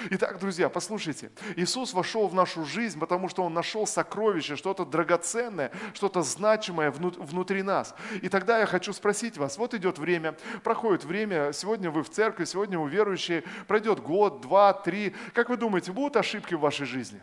[0.10, 5.72] Итак, друзья, послушайте, Иисус вошел в нашу жизнь, потому что Он нашел сокровище, что-то драгоценное,
[5.94, 7.94] что-то значимое внутри нас.
[8.22, 12.46] И тогда я хочу спросить вас, вот идет время, проходит время, сегодня вы в церкви,
[12.46, 15.16] сегодня вы верующие, пройдет год, два, три.
[15.34, 17.22] Как вы думаете, будут ошибки в вашей жизни?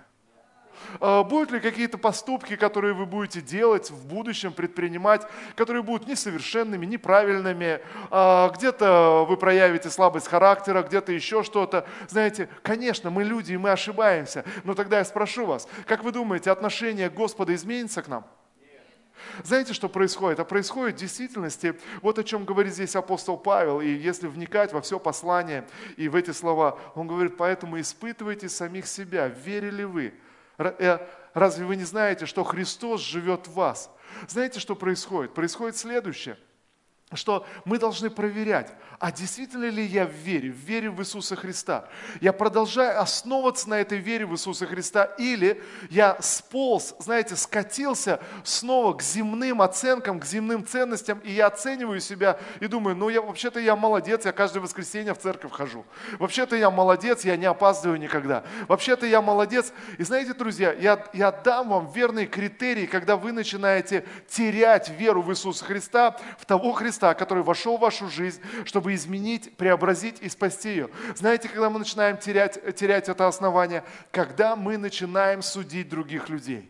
[1.00, 6.86] А, будут ли какие-то поступки, которые вы будете делать в будущем, предпринимать, которые будут несовершенными,
[6.86, 11.86] неправильными, а, где-то вы проявите слабость характера, где-то еще что-то.
[12.08, 16.50] Знаете, конечно, мы люди, и мы ошибаемся, но тогда я спрошу вас, как вы думаете,
[16.50, 18.24] отношение Господа изменится к нам?
[19.44, 20.40] Знаете, что происходит?
[20.40, 24.80] А происходит в действительности, вот о чем говорит здесь апостол Павел, и если вникать во
[24.80, 30.14] все послание и в эти слова, он говорит, поэтому испытывайте самих себя, верили вы,
[31.34, 33.90] разве вы не знаете, что Христос живет в вас?
[34.28, 35.34] Знаете, что происходит?
[35.34, 36.36] Происходит следующее–
[37.14, 41.88] что мы должны проверять, а действительно ли я в вере, в вере в Иисуса Христа.
[42.20, 48.94] Я продолжаю основываться на этой вере в Иисуса Христа, или я сполз, знаете, скатился снова
[48.94, 53.60] к земным оценкам, к земным ценностям, и я оцениваю себя и думаю, ну я вообще-то
[53.60, 55.86] я молодец, я каждое воскресенье в церковь хожу.
[56.18, 58.44] Вообще-то я молодец, я не опаздываю никогда.
[58.66, 59.72] Вообще-то я молодец.
[59.96, 65.30] И знаете, друзья, я, я дам вам верные критерии, когда вы начинаете терять веру в
[65.30, 70.28] Иисуса Христа, в того Христа, Христа, который вошел в вашу жизнь, чтобы изменить, преобразить и
[70.28, 70.88] спасти ее.
[71.14, 73.84] Знаете, когда мы начинаем терять, терять это основание?
[74.10, 76.68] Когда мы начинаем судить других людей.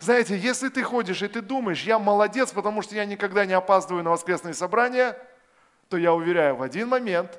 [0.00, 4.02] Знаете, если ты ходишь и ты думаешь, я молодец, потому что я никогда не опаздываю
[4.02, 5.16] на воскресные собрания,
[5.88, 7.38] то я уверяю, в один момент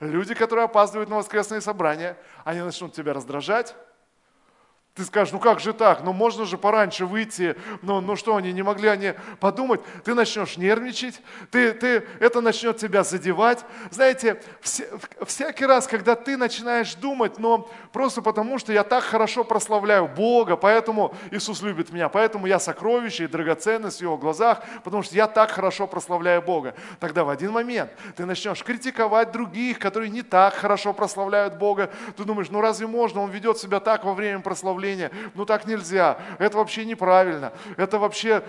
[0.00, 3.74] люди, которые опаздывают на воскресные собрания, они начнут тебя раздражать,
[4.94, 8.52] ты скажешь, ну как же так, ну можно же пораньше выйти, ну, ну что, они
[8.52, 13.64] не могли они подумать, ты начнешь нервничать, ты, ты, это начнет тебя задевать.
[13.90, 14.84] Знаете, вся,
[15.24, 20.56] всякий раз, когда ты начинаешь думать, но просто потому, что я так хорошо прославляю Бога,
[20.56, 25.26] поэтому Иисус любит меня, поэтому я сокровище и драгоценность в Его глазах, потому что я
[25.26, 26.74] так хорошо прославляю Бога.
[27.00, 31.90] Тогда в один момент ты начнешь критиковать других, которые не так хорошо прославляют Бога.
[32.14, 34.81] Ты думаешь, ну разве можно, Он ведет себя так во время прославления?
[34.82, 35.10] Прославления.
[35.34, 38.42] Ну так нельзя, это вообще неправильно, это вообще,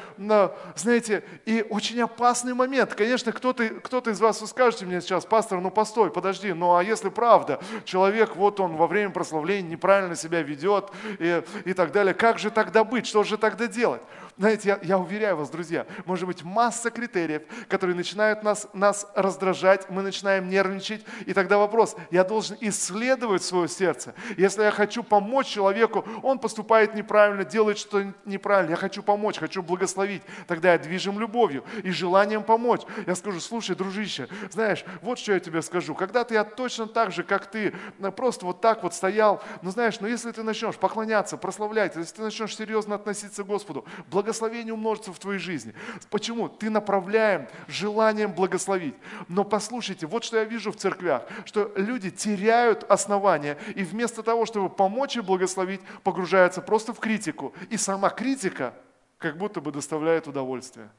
[0.76, 2.94] знаете, и очень опасный момент.
[2.94, 7.10] Конечно, кто-то кто из вас, скажете мне сейчас, пастор, ну постой, подожди, ну а если
[7.10, 12.40] правда, человек, вот он во время прославления неправильно себя ведет и, и так далее, как
[12.40, 14.02] же тогда быть, что же тогда делать?
[14.36, 19.90] Знаете, я, я уверяю вас, друзья, может быть масса критериев, которые начинают нас, нас раздражать,
[19.92, 24.16] мы начинаем нервничать, и тогда вопрос, я должен исследовать свое сердце.
[24.36, 29.62] Если я хочу помочь человеку, он поступает неправильно, делает что неправильно, я хочу помочь, хочу
[29.62, 32.82] благословить, тогда я движим любовью и желанием помочь.
[33.06, 37.24] Я скажу, слушай, дружище, знаешь, вот что я тебе скажу, когда-то я точно так же,
[37.24, 37.76] как ты,
[38.16, 42.22] просто вот так вот стоял, но знаешь, но если ты начнешь поклоняться, прославлять, если ты
[42.24, 43.86] начнешь серьезно относиться к Господу,
[44.24, 45.74] благословение умножится в твоей жизни.
[46.10, 46.48] Почему?
[46.48, 48.96] Ты направляем желанием благословить.
[49.28, 54.46] Но послушайте, вот что я вижу в церквях, что люди теряют основания и вместо того,
[54.46, 57.54] чтобы помочь и благословить, погружаются просто в критику.
[57.70, 58.74] И сама критика
[59.18, 60.90] как будто бы доставляет удовольствие.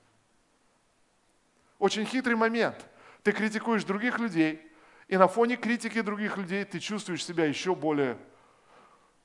[1.78, 2.76] Очень хитрый момент.
[3.22, 4.60] Ты критикуешь других людей,
[5.08, 8.18] и на фоне критики других людей ты чувствуешь себя еще более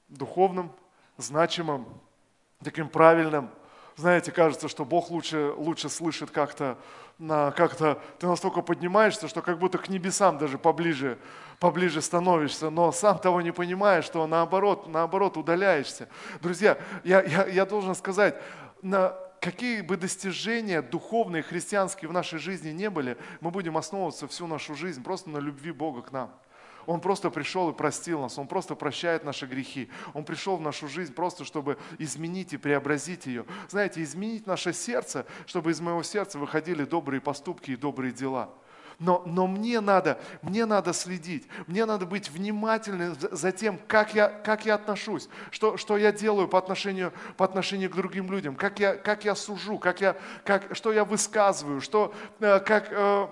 [0.07, 0.71] духовным,
[1.17, 1.85] значимым,
[2.63, 3.49] таким правильным,
[3.99, 6.77] знаете, кажется, что Бог лучше, лучше слышит как-то,
[7.19, 11.17] как-то ты настолько поднимаешься, что как будто к небесам даже поближе,
[11.59, 16.07] поближе становишься, но сам того не понимаешь, что наоборот, наоборот удаляешься.
[16.41, 18.41] Друзья, я, я, я должен сказать,
[18.81, 24.47] на, какие бы достижения духовные, христианские в нашей жизни не были, мы будем основываться всю
[24.47, 26.31] нашу жизнь просто на любви Бога к нам.
[26.85, 29.89] Он просто пришел и простил нас, Он просто прощает наши грехи.
[30.13, 33.45] Он пришел в нашу жизнь просто, чтобы изменить и преобразить ее.
[33.69, 38.49] Знаете, изменить наше сердце, чтобы из моего сердца выходили добрые поступки и добрые дела.
[38.99, 44.27] Но, но мне, надо, мне надо следить, мне надо быть внимательным за тем, как я,
[44.27, 48.79] как я отношусь, что, что я делаю по отношению, по отношению к другим людям, как
[48.79, 53.27] я, как я сужу, как я, как, что я высказываю, что, э, как, э,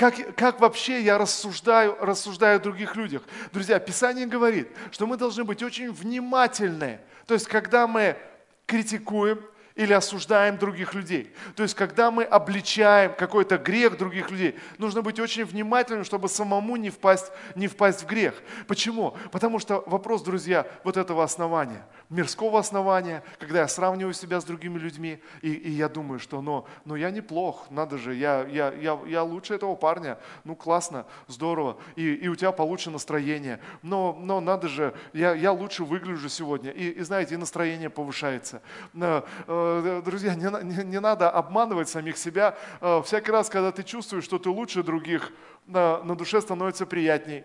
[0.00, 3.20] как, как вообще я рассуждаю, рассуждаю о других людях.
[3.52, 7.00] Друзья, Писание говорит, что мы должны быть очень внимательны.
[7.26, 8.16] То есть, когда мы
[8.64, 9.44] критикуем,
[9.76, 11.32] или осуждаем других людей.
[11.54, 16.76] То есть, когда мы обличаем какой-то грех других людей, нужно быть очень внимательным, чтобы самому
[16.76, 18.34] не впасть, не впасть в грех.
[18.66, 19.16] Почему?
[19.32, 24.78] Потому что вопрос, друзья, вот этого основания, мирского основания, когда я сравниваю себя с другими
[24.78, 28.98] людьми, и, и я думаю, что ну, ну я неплох, надо же, я, я, я,
[29.06, 34.40] я лучше этого парня, ну классно, здорово, и, и у тебя получше настроение, но, но
[34.40, 38.60] надо же, я, я лучше выгляжу сегодня, и, и знаете, и настроение повышается
[38.94, 42.56] э, Э, друзья, не, не, не надо обманывать самих себя.
[42.80, 45.32] Э, всякий раз, когда ты чувствуешь, что ты лучше других,
[45.66, 47.44] на, на душе становится приятней.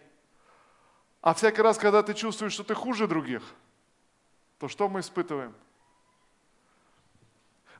[1.21, 3.41] А всякий раз, когда ты чувствуешь, что ты хуже других,
[4.65, 5.53] то что мы испытываем?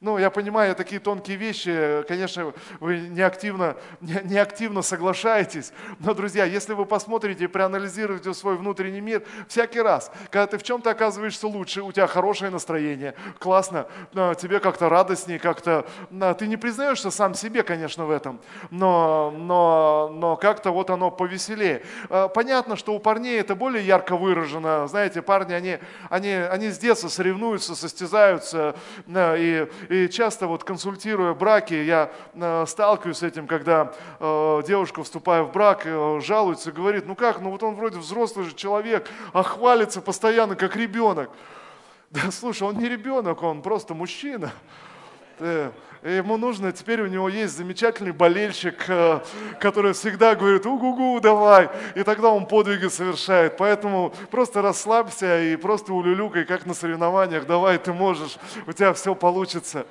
[0.05, 6.13] Ну, я понимаю, такие тонкие вещи, конечно, вы не активно, не, не активно соглашаетесь, но,
[6.13, 10.91] друзья, если вы посмотрите и проанализируете свой внутренний мир, всякий раз, когда ты в чем-то
[10.91, 15.87] оказываешься лучше, у тебя хорошее настроение, классно, а, тебе как-то радостнее, как-то,
[16.21, 18.39] а, ты не признаешься сам себе, конечно, в этом,
[18.69, 21.81] но, но, но как-то вот оно повеселее.
[22.11, 25.79] А, понятно, что у парней это более ярко выражено, знаете, парни, они,
[26.11, 28.75] они, они с детства соревнуются, состязаются,
[29.07, 35.43] и, и часто вот консультируя браки, я э, сталкиваюсь с этим, когда э, девушка, вступая
[35.43, 39.43] в брак, э, жалуется, говорит, ну как, ну вот он вроде взрослый же человек, а
[39.43, 41.29] хвалится постоянно как ребенок.
[42.11, 44.51] Да слушай, он не ребенок, он просто мужчина.
[46.05, 48.85] Ему нужно, теперь у него есть замечательный болельщик,
[49.59, 51.69] который всегда говорит, угу-гу, давай.
[51.95, 53.57] И тогда он подвиги совершает.
[53.57, 58.37] Поэтому просто расслабься и просто улюлюкай, как на соревнованиях, давай, ты можешь,
[58.67, 59.87] у тебя все получится.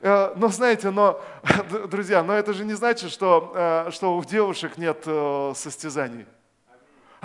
[0.00, 1.20] Э, но знаете, но,
[1.90, 6.26] друзья, но это же не значит, что, э, что у девушек нет э, состязаний.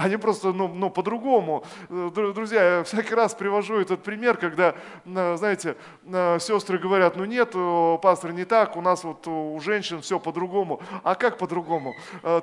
[0.02, 1.64] Они просто, ну, ну по-другому.
[1.90, 5.76] Друзья, я всякий раз привожу этот пример, когда, знаете,
[6.40, 7.54] сестры говорят, ну нет,
[8.02, 10.82] пастор, не так, у нас вот у женщин все по-другому.
[11.04, 11.94] А как по-другому?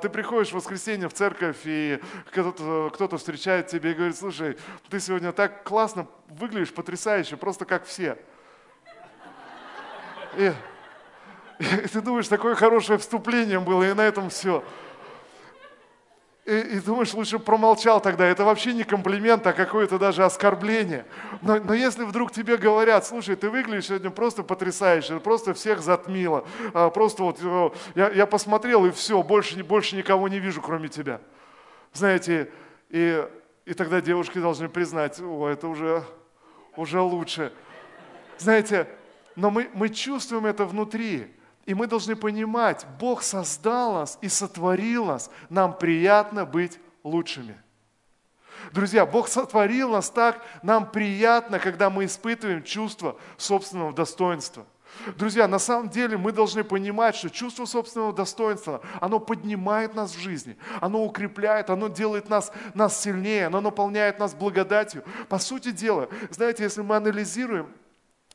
[0.01, 4.57] Ты приходишь в воскресенье в церковь, и кто-то, кто встречает тебя и говорит, слушай,
[4.88, 8.18] ты сегодня так классно выглядишь, потрясающе, просто как все.
[10.37, 10.53] И,
[11.59, 14.62] и ты думаешь, такое хорошее вступление было, и на этом все.
[16.49, 18.25] И, и думаешь, лучше промолчал тогда.
[18.25, 21.05] Это вообще не комплимент, а какое-то даже оскорбление.
[21.43, 26.47] Но, но если вдруг тебе говорят, слушай, ты выглядишь сегодня просто потрясающе, просто всех затмило.
[26.73, 30.89] А, просто вот э, я, я посмотрел и все, больше, больше никого не вижу, кроме
[30.89, 31.21] тебя.
[31.93, 32.51] Знаете,
[32.89, 33.23] и,
[33.67, 36.03] и тогда девушки должны признать, о, это уже,
[36.77, 37.53] уже лучше.
[38.39, 38.89] Знаете,
[39.37, 41.27] но мы, мы чувствуем это внутри.
[41.69, 45.31] И мы должны понимать, Бог создал нас и сотворил нас.
[45.51, 47.61] Нам приятно быть лучшими.
[48.73, 54.65] Друзья, Бог сотворил нас так, нам приятно, когда мы испытываем чувство собственного достоинства.
[55.19, 60.19] Друзья, на самом деле мы должны понимать, что чувство собственного достоинства, оно поднимает нас в
[60.19, 65.05] жизни, оно укрепляет, оно делает нас, нас сильнее, оно наполняет нас благодатью.
[65.29, 67.69] По сути дела, знаете, если мы анализируем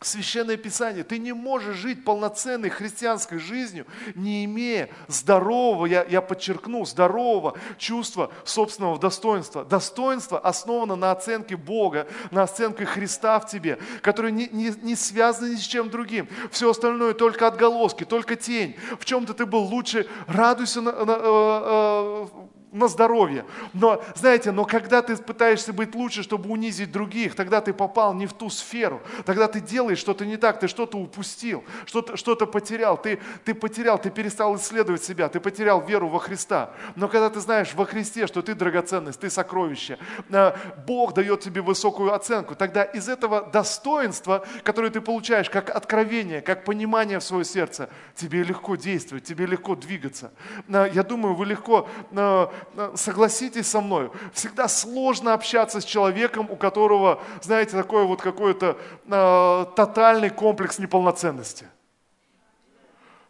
[0.05, 1.03] Священное Писание.
[1.03, 3.85] Ты не можешь жить полноценной христианской жизнью,
[4.15, 9.65] не имея здорового, я, я подчеркну, здорового чувства собственного достоинства.
[9.65, 15.51] Достоинство основано на оценке Бога, на оценке Христа в тебе, который не, не, не связан
[15.51, 16.27] ни с чем другим.
[16.51, 18.75] Все остальное только отголоски, только тень.
[18.99, 22.27] В чем-то ты был лучше, радуйся на, на, э, э,
[22.73, 23.45] на здоровье.
[23.73, 28.25] Но, знаете, но когда ты пытаешься быть лучше, чтобы унизить других, тогда ты попал не
[28.25, 29.01] в ту сферу.
[29.25, 32.97] Тогда ты делаешь что-то не так, ты что-то упустил, что-то что потерял.
[32.97, 36.71] Ты, ты потерял, ты перестал исследовать себя, ты потерял веру во Христа.
[36.95, 39.98] Но когда ты знаешь во Христе, что ты драгоценность, ты сокровище,
[40.29, 40.54] э,
[40.87, 46.65] Бог дает тебе высокую оценку, тогда из этого достоинства, которое ты получаешь как откровение, как
[46.65, 50.31] понимание в свое сердце, тебе легко действовать, тебе легко двигаться.
[50.67, 52.48] Э, я думаю, вы легко э,
[52.95, 59.65] согласитесь со мной, всегда сложно общаться с человеком, у которого, знаете, такой вот какой-то э,
[59.75, 61.67] тотальный комплекс неполноценности.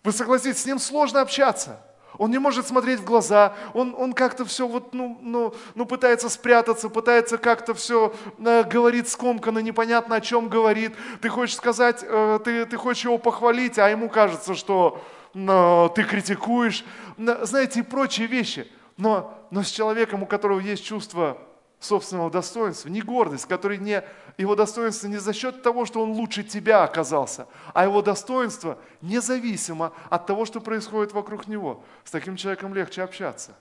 [0.03, 1.79] Вы согласитесь, с ним сложно общаться.
[2.17, 6.29] Он не может смотреть в глаза, он, он как-то все вот, ну, ну, ну, пытается
[6.29, 10.93] спрятаться, пытается как-то все э, говорит скомканно, непонятно о чем говорит.
[11.21, 15.01] Ты хочешь сказать, э, ты, ты хочешь его похвалить, а ему кажется, что
[15.33, 16.85] э, ты критикуешь,
[17.17, 21.37] знаете, и прочие вещи– но, но с человеком, у которого есть чувство
[21.79, 24.03] собственного достоинства, не гордость, который не,
[24.37, 29.93] его достоинство не за счет того, что он лучше тебя оказался, а его достоинство независимо
[30.09, 31.83] от того, что происходит вокруг него.
[32.03, 33.55] С таким человеком легче общаться.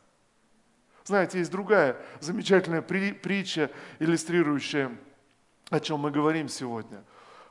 [1.04, 4.92] Знаете, есть другая замечательная при, притча, иллюстрирующая,
[5.70, 7.02] о чем мы говорим сегодня.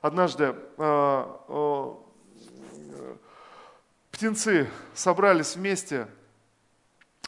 [0.02, 1.94] Однажды э, э,
[4.12, 6.08] птенцы собрались вместе–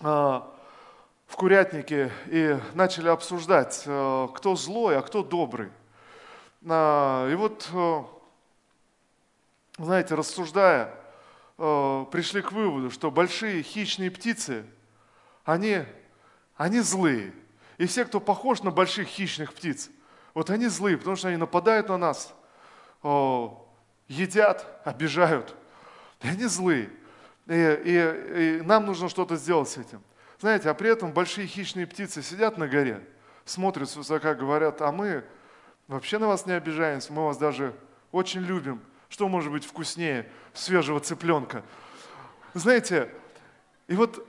[0.04, 5.70] в курятнике и начали обсуждать, э, кто злой, а кто добрый.
[6.68, 7.70] А, и вот,
[9.78, 10.94] знаете, рассуждая,
[11.56, 14.66] пришли к выводу, что большие хищные птицы,
[15.46, 15.84] они,
[16.58, 17.34] они злые.
[17.78, 19.90] И все, кто похож на больших хищных птиц,
[20.34, 22.34] вот они злые, потому что они нападают на нас,
[24.08, 25.56] едят, обижают.
[26.22, 26.90] И они злые.
[27.48, 30.02] И, и, и нам нужно что-то сделать с этим.
[30.40, 33.06] Знаете, а при этом большие хищные птицы сидят на горе,
[33.46, 35.24] смотрят с высока, говорят, а мы
[35.88, 37.74] вообще на вас не обижаемся, мы вас даже
[38.12, 38.82] очень любим.
[39.10, 41.64] Что может быть вкуснее свежего цыпленка?
[42.54, 43.10] Знаете,
[43.88, 44.28] и вот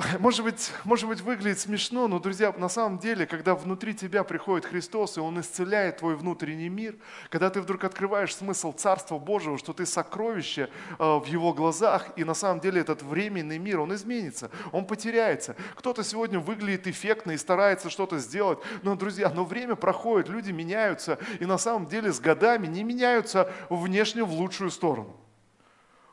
[0.18, 4.66] может быть, может быть, выглядит смешно, но, друзья, на самом деле, когда внутри тебя приходит
[4.66, 6.96] Христос, и Он исцеляет твой внутренний мир,
[7.28, 12.24] когда ты вдруг открываешь смысл Царства Божьего, что ты сокровище э, в Его глазах, и
[12.24, 15.56] на самом деле этот временный мир, он изменится, он потеряется.
[15.74, 21.18] Кто-то сегодня выглядит эффектно и старается что-то сделать, но, друзья, но время проходит, люди меняются,
[21.40, 25.19] и на самом деле с годами не меняются внешне в лучшую сторону.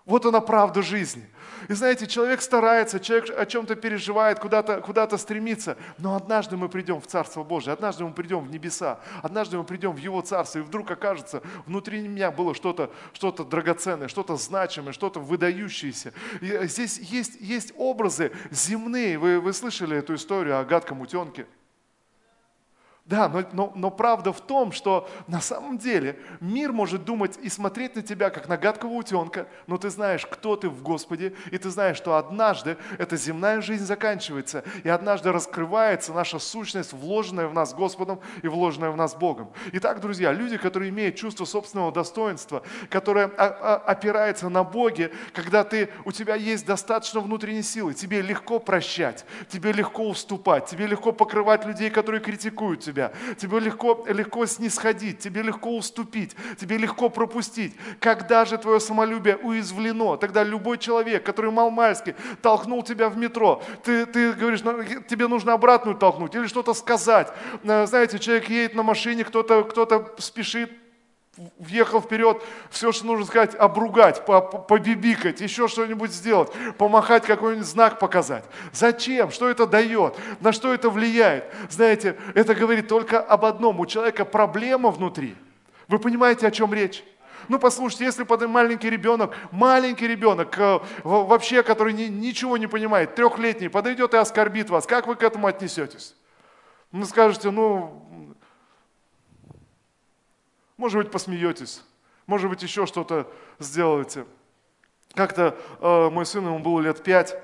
[0.07, 1.25] Вот она правда жизни.
[1.67, 5.77] И знаете, человек старается, человек о чем-то переживает, куда-то куда стремится.
[5.97, 9.91] Но однажды мы придем в Царство Божие, однажды мы придем в небеса, однажды мы придем
[9.91, 15.19] в Его Царство, и вдруг окажется, внутри меня было что-то что драгоценное, что-то значимое, что-то
[15.19, 16.13] выдающееся.
[16.39, 19.17] И здесь есть, есть образы земные.
[19.17, 21.47] Вы, вы слышали эту историю о гадком утенке?
[23.07, 27.47] Да, но, но, но правда в том, что на самом деле мир может думать и
[27.47, 31.57] смотреть на тебя, как на гадкого утенка, но ты знаешь, кто ты в Господе, и
[31.57, 37.53] ты знаешь, что однажды эта земная жизнь заканчивается, и однажды раскрывается наша сущность, вложенная в
[37.53, 39.53] нас Господом и вложенная в нас Богом.
[39.71, 46.11] Итак, друзья, люди, которые имеют чувство собственного достоинства, которое опирается на Боге, когда ты, у
[46.11, 51.89] тебя есть достаточно внутренней силы, тебе легко прощать, тебе легко уступать, тебе легко покрывать людей,
[51.89, 57.75] которые критикуют тебя, тебя, тебе легко, легко снисходить, тебе легко уступить, тебе легко пропустить.
[57.99, 64.05] Когда же твое самолюбие уязвлено, тогда любой человек, который малмальски толкнул тебя в метро, ты,
[64.05, 67.31] ты говоришь, ну, тебе нужно обратную толкнуть или что-то сказать.
[67.63, 70.71] Э, знаете, человек едет на машине, кто-то кто, -то, спешит,
[71.57, 78.43] въехал вперед, все, что нужно сказать, обругать, побибикать, еще что-нибудь сделать, помахать, какой-нибудь знак показать.
[78.73, 79.31] Зачем?
[79.31, 80.15] Что это дает?
[80.41, 81.45] На что это влияет?
[81.69, 83.79] Знаете, это говорит только об одном.
[83.79, 85.35] У человека проблема внутри.
[85.87, 87.03] Вы понимаете, о чем речь?
[87.47, 93.69] Ну, послушайте, если маленький ребенок, маленький ребенок, э, вообще, который ни, ничего не понимает, трехлетний,
[93.69, 96.13] подойдет и оскорбит вас, как вы к этому отнесетесь?
[96.91, 98.06] Вы скажете, ну,
[100.77, 101.83] может быть, посмеетесь,
[102.25, 104.25] может быть, еще что-то сделаете.
[105.13, 107.35] Как-то э, мой сын, ему было лет пять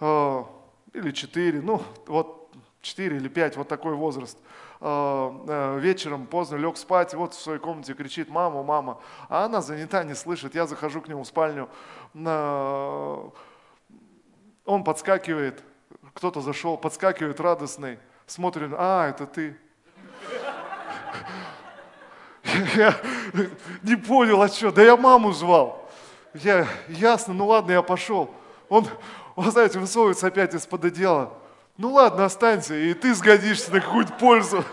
[0.00, 0.44] э,
[0.92, 2.50] или четыре, ну вот
[2.80, 4.38] четыре или пять, вот такой возраст.
[4.80, 9.60] Э, э, вечером поздно лег спать, вот в своей комнате кричит «мама, мама», а она
[9.60, 10.54] занята, не слышит.
[10.54, 11.68] Я захожу к нему в спальню,
[12.14, 13.30] э,
[14.64, 15.64] он подскакивает,
[16.14, 19.56] кто-то зашел, подскакивает радостный, смотрит, а, это ты.
[22.76, 22.94] Я
[23.82, 24.70] не понял, а что?
[24.70, 25.88] Да я маму звал.
[26.34, 28.30] Я, ясно, ну ладно, я пошел.
[28.68, 28.86] Он,
[29.34, 31.32] он знаете, высовывается опять из-под одеяла.
[31.76, 34.64] Ну ладно, останься, и ты сгодишься на какую-то пользу.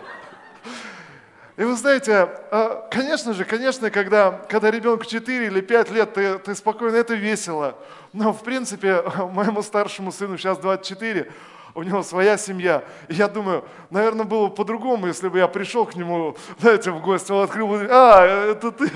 [1.58, 2.14] И вы знаете,
[2.52, 7.14] а, конечно же, конечно, когда, когда ребенку 4 или 5 лет, ты, ты спокойно, это
[7.14, 7.78] весело.
[8.12, 11.32] Но, в принципе, моему старшему сыну сейчас 24,
[11.76, 12.84] у него своя семья.
[13.10, 17.02] И я думаю, наверное, было бы по-другому, если бы я пришел к нему, знаете, в
[17.02, 18.90] гости, он открыл, а, это ты.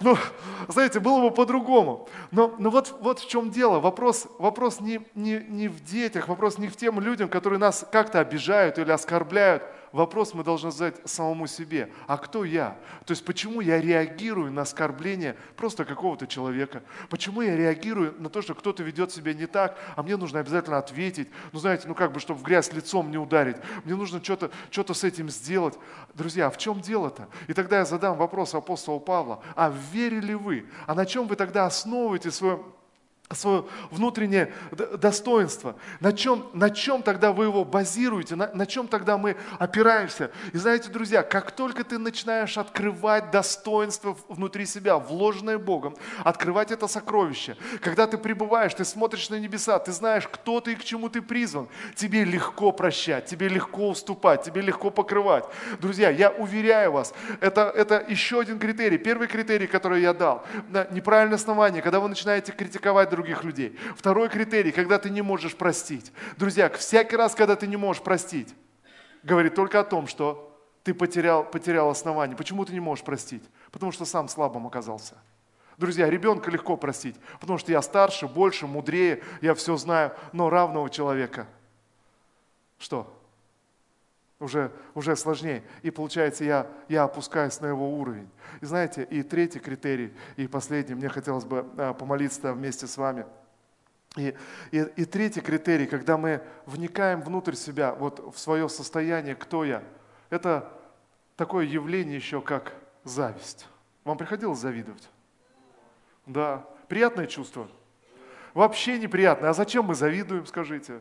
[0.00, 0.16] Ну,
[0.68, 2.08] знаете, было бы по-другому.
[2.30, 3.78] Но, но вот, вот в чем дело.
[3.78, 8.20] Вопрос, вопрос не, не, не в детях, вопрос не в тем людям, которые нас как-то
[8.20, 9.62] обижают или оскорбляют,
[9.92, 11.90] вопрос мы должны задать самому себе.
[12.06, 12.78] А кто я?
[13.04, 16.82] То есть почему я реагирую на оскорбление просто какого-то человека?
[17.10, 20.78] Почему я реагирую на то, что кто-то ведет себя не так, а мне нужно обязательно
[20.78, 21.28] ответить?
[21.52, 23.56] Ну, знаете, ну как бы, чтобы в грязь лицом не ударить.
[23.84, 25.78] Мне нужно что-то что с этим сделать.
[26.14, 27.28] Друзья, а в чем дело-то?
[27.46, 29.42] И тогда я задам вопрос апостола Павла.
[29.54, 30.66] А верили вы?
[30.86, 32.60] А на чем вы тогда основываете свое
[33.30, 34.52] свое внутреннее
[34.98, 35.76] достоинство.
[36.00, 40.30] На чем, на чем тогда вы его базируете, на, на чем тогда мы опираемся.
[40.52, 46.86] И знаете, друзья, как только ты начинаешь открывать достоинство внутри себя, вложенное Богом, открывать это
[46.86, 51.08] сокровище, когда ты пребываешь, ты смотришь на небеса, ты знаешь, кто ты и к чему
[51.08, 55.44] ты призван, тебе легко прощать, тебе легко уступать, тебе легко покрывать.
[55.80, 58.98] Друзья, я уверяю вас, это, это еще один критерий.
[58.98, 60.44] Первый критерий, который я дал,
[60.90, 63.78] неправильное основание, когда вы начинаете критиковать друг других людей.
[63.96, 66.12] Второй критерий, когда ты не можешь простить.
[66.36, 68.54] Друзья, всякий раз, когда ты не можешь простить,
[69.22, 70.48] говорит только о том, что
[70.82, 72.36] ты потерял, потерял основание.
[72.36, 73.44] Почему ты не можешь простить?
[73.70, 75.14] Потому что сам слабым оказался.
[75.78, 80.90] Друзья, ребенка легко простить, потому что я старше, больше, мудрее, я все знаю, но равного
[80.90, 81.46] человека.
[82.78, 83.21] Что?
[84.42, 85.62] Уже, уже сложнее.
[85.82, 88.28] И получается, я, я опускаюсь на его уровень.
[88.60, 93.24] И знаете, и третий критерий, и последний, мне хотелось бы а, помолиться вместе с вами.
[94.16, 94.34] И,
[94.72, 99.84] и, и третий критерий, когда мы вникаем внутрь себя, вот в свое состояние, кто я,
[100.28, 100.68] это
[101.36, 102.74] такое явление еще, как
[103.04, 103.68] зависть.
[104.02, 105.08] Вам приходилось завидовать?
[106.26, 106.66] Да.
[106.88, 107.68] Приятное чувство?
[108.54, 109.50] Вообще неприятное.
[109.50, 111.00] А зачем мы завидуем, скажите?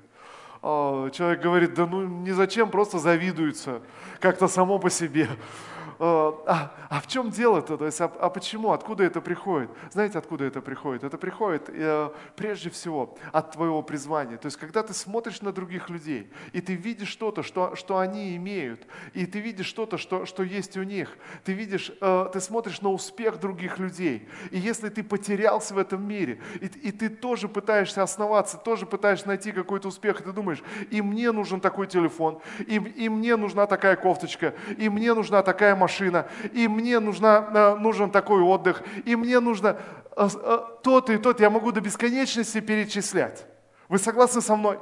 [0.64, 3.82] А, человек говорит, да ну ни зачем, просто завидуется,
[4.20, 5.28] как-то само по себе.
[6.04, 7.78] Э, а, а в чем дело-то?
[7.78, 8.72] То есть, а, а почему?
[8.72, 9.70] Откуда это приходит?
[9.92, 11.04] Знаете, откуда это приходит?
[11.04, 14.38] Это приходит э, прежде всего от твоего призвания.
[14.38, 18.36] То есть, когда ты смотришь на других людей, и ты видишь что-то, что, что они
[18.36, 22.82] имеют, и ты видишь что-то, что, что есть у них, ты видишь, э, ты смотришь
[22.82, 27.48] на успех других людей, и если ты потерялся в этом мире, и, и ты тоже
[27.48, 32.42] пытаешься основаться, тоже пытаешься найти какой-то успех, и ты думаешь, и мне нужен такой телефон,
[32.58, 37.50] и, и мне нужна такая кофточка, и мне нужна такая машина, машина, и мне нужна,
[37.54, 39.78] э, нужен такой отдых, и мне нужно
[40.16, 41.44] э, э, то-то и то-то.
[41.44, 43.46] Я могу до бесконечности перечислять.
[43.90, 44.80] Вы согласны со мной?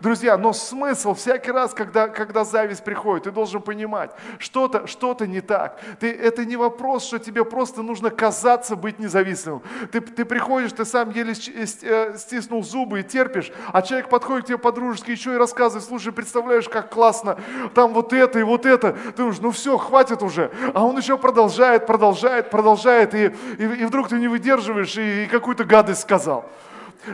[0.00, 5.40] Друзья, но смысл всякий раз, когда, когда зависть приходит, ты должен понимать, что-то что не
[5.40, 5.80] так.
[5.98, 9.62] Ты, это не вопрос, что тебе просто нужно казаться быть независимым.
[9.90, 11.34] Ты, ты приходишь, ты сам еле
[11.82, 16.12] э, стиснул зубы и терпишь, а человек подходит к тебе по-дружески еще и рассказывает, слушай,
[16.12, 17.38] представляешь, как классно,
[17.74, 18.92] там вот это и вот это.
[18.92, 20.50] Ты думаешь, ну все, хватит уже.
[20.74, 25.26] А он еще продолжает, продолжает, продолжает, и, и, и вдруг ты не выдерживаешь и, и
[25.26, 26.48] какую-то гадость сказал.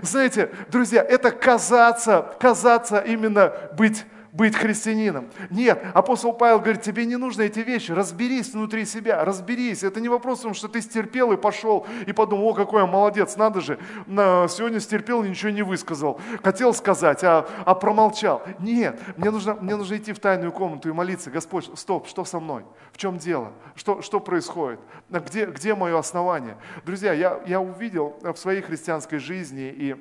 [0.03, 4.05] Знаете, друзья, это казаться, казаться именно быть
[4.37, 5.31] быть христианином.
[5.51, 9.83] Нет, апостол Павел говорит, тебе не нужно эти вещи, разберись внутри себя, разберись.
[9.83, 12.87] Это не вопрос в том, что ты стерпел и пошел и подумал, о, какой я
[12.87, 16.21] молодец, надо же, сегодня стерпел ничего не высказал.
[16.43, 18.43] Хотел сказать, а, а промолчал.
[18.59, 22.39] Нет, мне нужно, мне нужно идти в тайную комнату и молиться, Господь, стоп, что со
[22.39, 22.65] мной?
[22.93, 23.53] В чем дело?
[23.75, 24.81] Что, что происходит?
[25.09, 26.57] Где, где мое основание?
[26.85, 29.97] Друзья, я, я увидел в своей христианской жизни и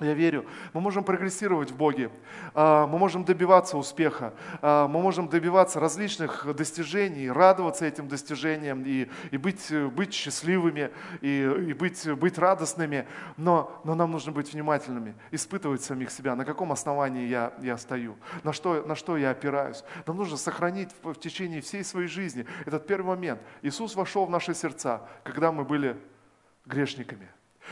[0.00, 0.44] я верю,
[0.74, 2.10] мы можем прогрессировать в Боге,
[2.54, 9.08] а, мы можем добиваться успеха, а, мы можем добиваться различных достижений, радоваться этим достижениям и,
[9.30, 10.90] и быть, быть счастливыми,
[11.22, 16.44] и, и быть, быть радостными, но, но нам нужно быть внимательными, испытывать самих себя, на
[16.44, 19.82] каком основании я, я стою, на что, на что я опираюсь.
[20.06, 23.40] Нам нужно сохранить в, в течение всей своей жизни этот первый момент.
[23.62, 25.96] Иисус вошел в наши сердца, когда мы были
[26.66, 27.30] грешниками.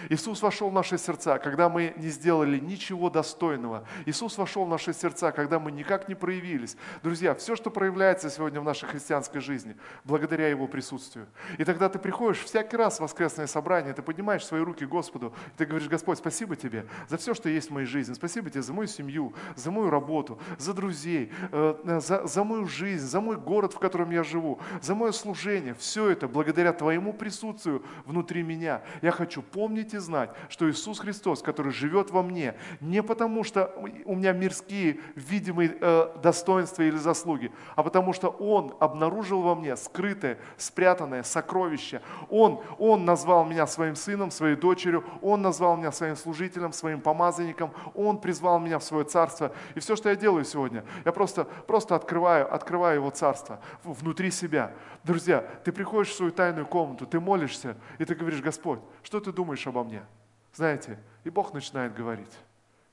[0.09, 3.86] Иисус вошел в наши сердца, когда мы не сделали ничего достойного.
[4.07, 6.76] Иисус вошел в наши сердца, когда мы никак не проявились.
[7.03, 11.26] Друзья, все, что проявляется сегодня в нашей христианской жизни, благодаря Его присутствию.
[11.59, 15.59] И тогда ты приходишь всякий раз в воскресное собрание, ты поднимаешь свои руки Господу, и
[15.59, 18.14] ты говоришь, Господь, спасибо Тебе за все, что есть в моей жизни.
[18.14, 23.05] Спасибо Тебе за мою семью, за мою работу, за друзей, э, за, за мою жизнь,
[23.05, 25.74] за мой город, в котором я живу, за мое служение.
[25.74, 28.82] Все это благодаря Твоему присутствию внутри меня.
[29.03, 33.74] Я хочу помнить и знать, что Иисус Христос, который живет во мне, не потому что
[34.05, 39.76] у меня мирские видимые э, достоинства или заслуги, а потому что Он обнаружил во мне
[39.76, 42.01] скрытое, спрятанное сокровище.
[42.30, 47.72] Он, Он назвал меня своим сыном, своей дочерью, Он назвал меня своим служителем, своим помазанником,
[47.95, 49.53] Он призвал меня в свое царство.
[49.74, 54.72] И все, что я делаю сегодня, я просто, просто открываю, открываю Его царство внутри себя.
[55.03, 59.32] Друзья, ты приходишь в свою тайную комнату, ты молишься, и ты говоришь, Господь, что ты
[59.32, 60.04] думаешь обо мне?
[60.52, 62.32] Знаете, и Бог начинает говорить.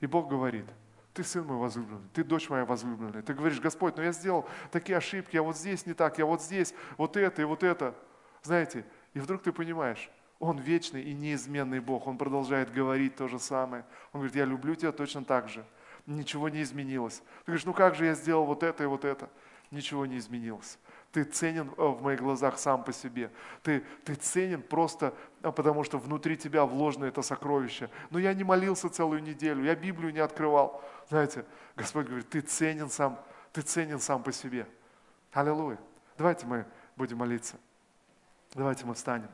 [0.00, 0.66] И Бог говорит,
[1.14, 3.22] ты сын мой возлюбленный, ты дочь моя возлюбленная.
[3.22, 6.42] Ты говоришь, Господь, но я сделал такие ошибки, я вот здесь не так, я вот
[6.42, 7.94] здесь, вот это и вот это.
[8.42, 10.10] Знаете, и вдруг ты понимаешь,
[10.40, 12.08] Он вечный и неизменный Бог.
[12.08, 13.84] Он продолжает говорить то же самое.
[14.12, 15.64] Он говорит, я люблю тебя точно так же.
[16.06, 17.18] Ничего не изменилось.
[17.18, 19.30] Ты говоришь, ну как же я сделал вот это и вот это?
[19.70, 20.78] Ничего не изменилось.
[21.12, 23.30] Ты ценен э, в моих глазах сам по себе.
[23.62, 27.90] Ты, ты ценен просто а, потому, что внутри тебя вложено это сокровище.
[28.08, 30.82] Но я не молился целую неделю, я Библию не открывал.
[31.10, 31.44] Знаете,
[31.76, 33.20] Господь говорит, ты ценен сам,
[33.52, 34.66] ты ценен сам по себе.
[35.32, 35.78] Аллилуйя.
[36.16, 36.64] Давайте мы
[36.96, 37.56] будем молиться.
[38.54, 39.28] Давайте мы встанем.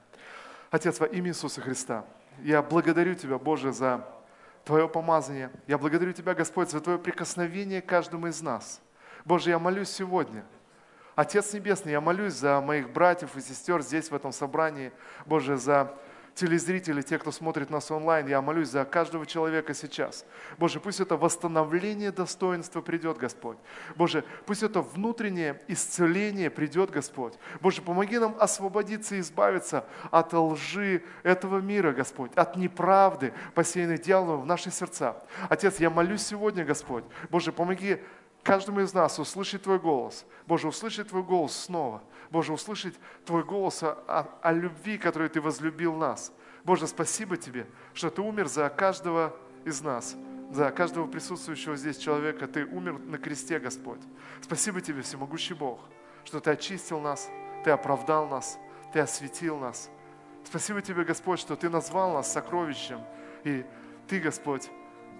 [0.73, 2.05] Отец, во имя Иисуса Христа,
[2.41, 4.05] я благодарю Тебя, Боже, за
[4.65, 5.53] Твое помазание.
[5.69, 8.81] Я благодарю Тебя, Господь, за Твое прикосновение к каждому из нас.
[9.25, 10.45] Боже, я молюсь сегодня–
[11.19, 14.93] Отец Небесный, я молюсь за моих братьев и сестер здесь, в этом собрании.
[15.27, 15.99] Боже, за
[16.37, 20.25] телезрителей, те, кто смотрит нас онлайн, я молюсь за каждого человека сейчас.
[20.59, 23.59] Боже, пусть это восстановление достоинства придет, Господь.
[23.97, 27.35] Боже, пусть это внутреннее исцеление придет, Господь.
[27.61, 34.43] Боже, помоги нам освободиться и избавиться от лжи этого мира, Господь, от неправды, посеянной дьяволом
[34.43, 35.17] в наши сердца.
[35.49, 37.03] Отец, я молюсь сегодня, Господь.
[37.29, 38.01] Боже, помоги
[38.49, 40.25] каждому из нас услышать Твой голос.
[40.47, 42.03] Боже, услышать Твой голос снова.
[42.31, 42.95] Боже, услышать
[43.27, 46.33] Твой голос о, о, о любви, которой Ты возлюбил нас.
[46.65, 49.37] Боже, спасибо Тебе, что Ты умер за каждого
[49.67, 50.17] из нас,
[50.51, 52.47] за каждого присутствующего здесь человека.
[52.47, 54.01] Ты умер на кресте, Господь.
[54.41, 55.81] Спасибо Тебе, всемогущий Бог,
[56.25, 57.29] что Ты очистил нас,
[57.65, 58.59] Ты оправдал нас,
[58.95, 59.91] Ты осветил нас.
[60.43, 63.03] Спасибо Тебе, Господь, что Ты назвал нас сокровищем.
[63.45, 63.67] И
[64.07, 64.71] Ты, Господь,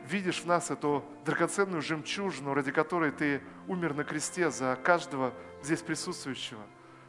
[0.09, 5.33] видишь в нас эту драгоценную жемчужину, ради которой Ты умер на кресте за каждого
[5.63, 6.61] здесь присутствующего.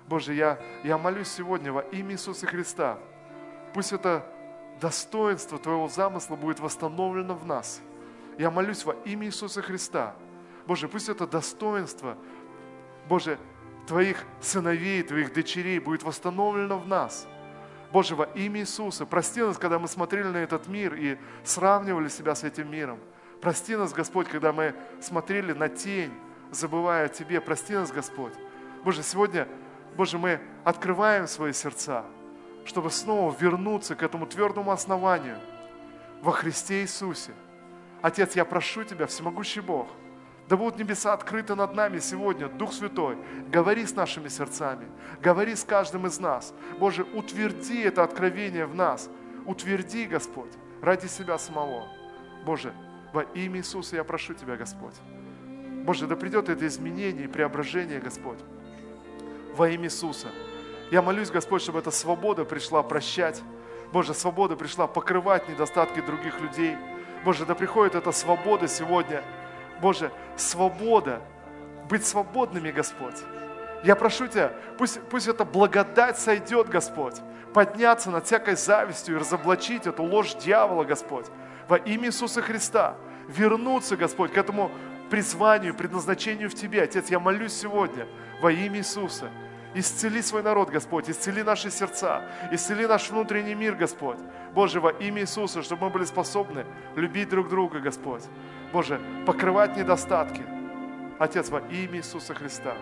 [0.07, 2.99] Боже, я, я молюсь сегодня во имя Иисуса Христа.
[3.73, 4.25] Пусть это
[4.81, 7.81] достоинство Твоего замысла будет восстановлено в нас.
[8.37, 10.15] Я молюсь во имя Иисуса Христа.
[10.65, 12.17] Боже, пусть это достоинство,
[13.07, 13.37] Боже,
[13.87, 17.27] Твоих сыновей, Твоих дочерей будет восстановлено в нас–
[17.91, 22.35] Боже, во имя Иисуса, прости нас, когда мы смотрели на этот мир и сравнивали себя
[22.35, 22.99] с этим миром.
[23.41, 26.11] Прости нас, Господь, когда мы смотрели на тень,
[26.51, 27.41] забывая о Тебе.
[27.41, 28.33] Прости нас, Господь.
[28.83, 29.47] Боже, сегодня,
[29.95, 32.05] Боже, мы открываем свои сердца,
[32.65, 35.39] чтобы снова вернуться к этому твердому основанию
[36.21, 37.31] во Христе Иисусе.
[38.01, 39.87] Отец, я прошу Тебя, всемогущий Бог,
[40.49, 42.49] да будут небеса открыты над нами сегодня.
[42.49, 43.17] Дух Святой,
[43.51, 44.87] говори с нашими сердцами,
[45.21, 46.55] говори с каждым из нас.
[46.79, 49.11] Боже, утверди это откровение в нас.
[49.45, 51.87] Утверди, Господь, ради себя самого.
[52.45, 52.73] Боже,
[53.13, 54.95] во имя Иисуса я прошу Тебя, Господь.
[55.85, 58.39] Боже, да придет это изменение и преображение, Господь.
[59.55, 60.29] Во имя Иисуса.
[60.89, 63.39] Я молюсь, Господь, чтобы эта свобода пришла прощать.
[63.93, 66.75] Боже, свобода пришла покрывать недостатки других людей.
[67.23, 69.23] Боже, да приходит эта свобода сегодня–
[69.81, 71.21] Боже, свобода,
[71.89, 73.15] быть свободными, Господь.
[73.83, 77.15] Я прошу Тебя, пусть, пусть эта благодать сойдет, Господь,
[77.53, 81.25] подняться над всякой завистью и разоблачить эту ложь дьявола, Господь,
[81.67, 82.95] во имя Иисуса Христа,
[83.27, 84.71] вернуться, Господь, к этому
[85.09, 86.83] призванию, предназначению в Тебе.
[86.83, 88.07] Отец, я молюсь сегодня
[88.41, 89.29] во имя Иисуса.
[89.75, 94.17] Исцели свой народ, Господь, исцели наши сердца, исцели наш внутренний мир, Господь.
[94.53, 96.65] Боже, во имя Иисуса, чтобы мы были способны
[96.95, 98.23] любить друг друга, Господь.
[98.73, 100.43] Боже, покрывать недостатки.
[101.19, 102.73] Отец, во имя Иисуса Христа,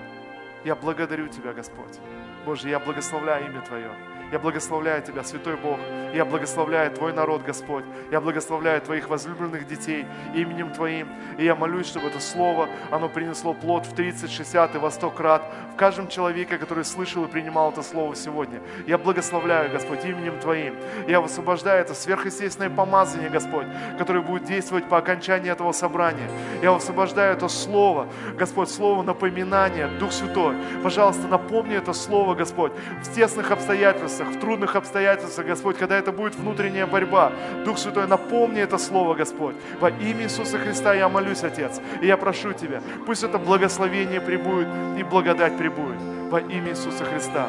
[0.63, 1.99] я благодарю Тебя, Господь.
[2.45, 3.91] Боже, я благословляю имя Твое.
[4.32, 5.80] Я благословляю Тебя, Святой Бог.
[6.13, 7.86] Я благословляю Твой народ, Господь.
[8.11, 10.05] Я благословляю Твоих возлюбленных детей
[10.36, 11.07] именем Твоим.
[11.38, 15.09] И я молюсь, чтобы это Слово, оно принесло плод в 30, 60 и во 100
[15.11, 18.61] крат в каждом человеке, который слышал и принимал это Слово сегодня.
[18.86, 20.75] Я благословляю, Господь, именем Твоим.
[21.07, 23.67] Я высвобождаю это сверхъестественное помазание, Господь,
[23.97, 26.30] которое будет действовать по окончании этого собрания.
[26.61, 28.07] Я высвобождаю это Слово,
[28.38, 30.55] Господь, Слово напоминания, Дух Святой.
[30.84, 32.73] Пожалуйста, напомни это Слово, Господь,
[33.03, 37.32] в тесных обстоятельствах, обстоятельствах, в трудных обстоятельствах, Господь, когда это будет внутренняя борьба.
[37.65, 39.55] Дух Святой, напомни это слово, Господь.
[39.80, 41.80] Во имя Иисуса Христа я молюсь, Отец.
[42.01, 45.99] И я прошу Тебя, пусть это благословение прибудет и благодать прибудет.
[46.30, 47.47] Во имя Иисуса Христа.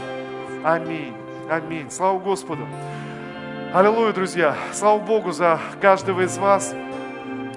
[0.64, 1.14] Аминь.
[1.50, 1.90] Аминь.
[1.90, 2.66] Слава Господу.
[3.72, 4.56] Аллилуйя, друзья!
[4.72, 6.74] Слава Богу за каждого из вас.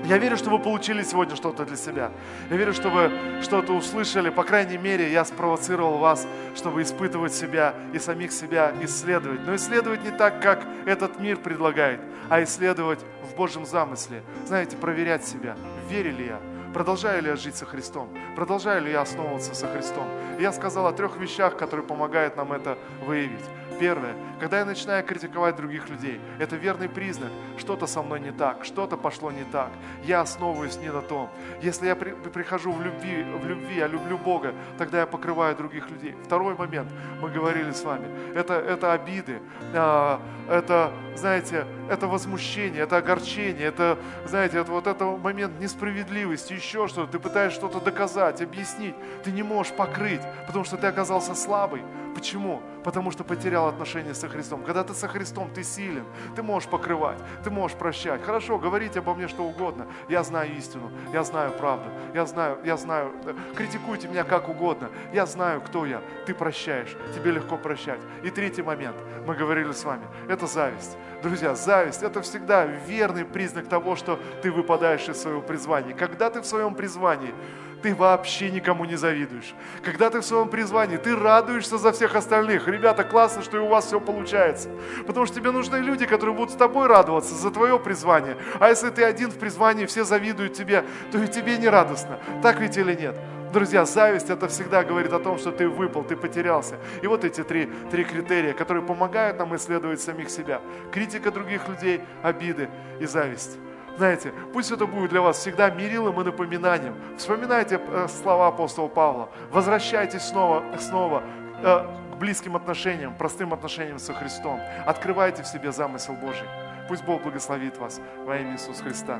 [0.05, 2.11] Я верю, что вы получили сегодня что-то для себя.
[2.49, 4.29] Я верю, что вы что-то услышали.
[4.29, 9.41] По крайней мере, я спровоцировал вас, чтобы испытывать себя и самих себя исследовать.
[9.45, 12.99] Но исследовать не так, как этот мир предлагает, а исследовать
[13.31, 14.23] в Божьем замысле.
[14.45, 15.55] Знаете, проверять себя.
[15.89, 16.39] Верю ли я?
[16.73, 18.09] Продолжаю ли я жить со Христом?
[18.35, 20.07] Продолжаю ли я основываться со Христом?
[20.39, 23.45] Я сказал о трех вещах, которые помогают нам это выявить.
[23.79, 28.65] Первое, когда я начинаю критиковать других людей, это верный признак, что-то со мной не так,
[28.65, 29.69] что-то пошло не так,
[30.03, 31.29] я основываюсь не на том.
[31.61, 35.89] Если я при, прихожу в любви, в любви, я люблю Бога, тогда я покрываю других
[35.89, 36.15] людей.
[36.23, 36.89] Второй момент,
[37.21, 39.41] мы говорили с вами, это, это обиды,
[39.73, 46.87] а, это, знаете, это возмущение, это огорчение, это, знаете, это вот это момент несправедливости, еще
[46.87, 51.83] что-то, ты пытаешься что-то доказать, объяснить, ты не можешь покрыть, потому что ты оказался слабый.
[52.15, 52.61] Почему?
[52.83, 54.63] Потому что потерял отношения со Христом.
[54.63, 56.05] Когда ты со Христом, ты силен,
[56.35, 58.23] ты можешь покрывать, ты можешь прощать.
[58.23, 59.87] Хорошо, говорите обо мне что угодно.
[60.09, 63.13] Я знаю истину, я знаю правду, я знаю, я знаю,
[63.55, 64.89] критикуйте меня как угодно.
[65.13, 66.01] Я знаю, кто я.
[66.25, 67.99] Ты прощаешь, тебе легко прощать.
[68.23, 70.97] И третий момент, мы говорили с вами, это зависть.
[71.21, 75.93] Друзья, зависть– это всегда верный признак того, что ты выпадаешь из своего призвания.
[75.93, 77.33] Когда ты в своем призвании,
[77.81, 79.53] ты вообще никому не завидуешь.
[79.83, 82.67] Когда ты в своем призвании, ты радуешься за всех остальных.
[82.67, 84.69] Ребята, классно, что и у вас все получается.
[85.07, 88.37] Потому что тебе нужны люди, которые будут с тобой радоваться за твое призвание.
[88.59, 92.19] А если ты один в призвании, все завидуют тебе, то и тебе не радостно.
[92.41, 93.15] Так ведь или нет?
[93.51, 96.77] Друзья, зависть это всегда говорит о том, что ты выпал, ты потерялся.
[97.01, 100.61] И вот эти три, три критерия, которые помогают нам исследовать самих себя.
[100.93, 102.69] Критика других людей, обиды
[103.01, 103.57] и зависть.
[103.97, 106.95] Знаете, пусть это будет для вас всегда мерилом и напоминанием.
[107.17, 109.29] Вспоминайте э, слова апостола Павла.
[109.51, 111.23] Возвращайтесь снова, снова
[111.61, 114.59] э, к близким отношениям, простым отношениям со Христом.
[114.85, 116.47] Открывайте в себе замысел Божий.
[116.87, 119.19] Пусть Бог благословит вас во имя Иисуса Христа.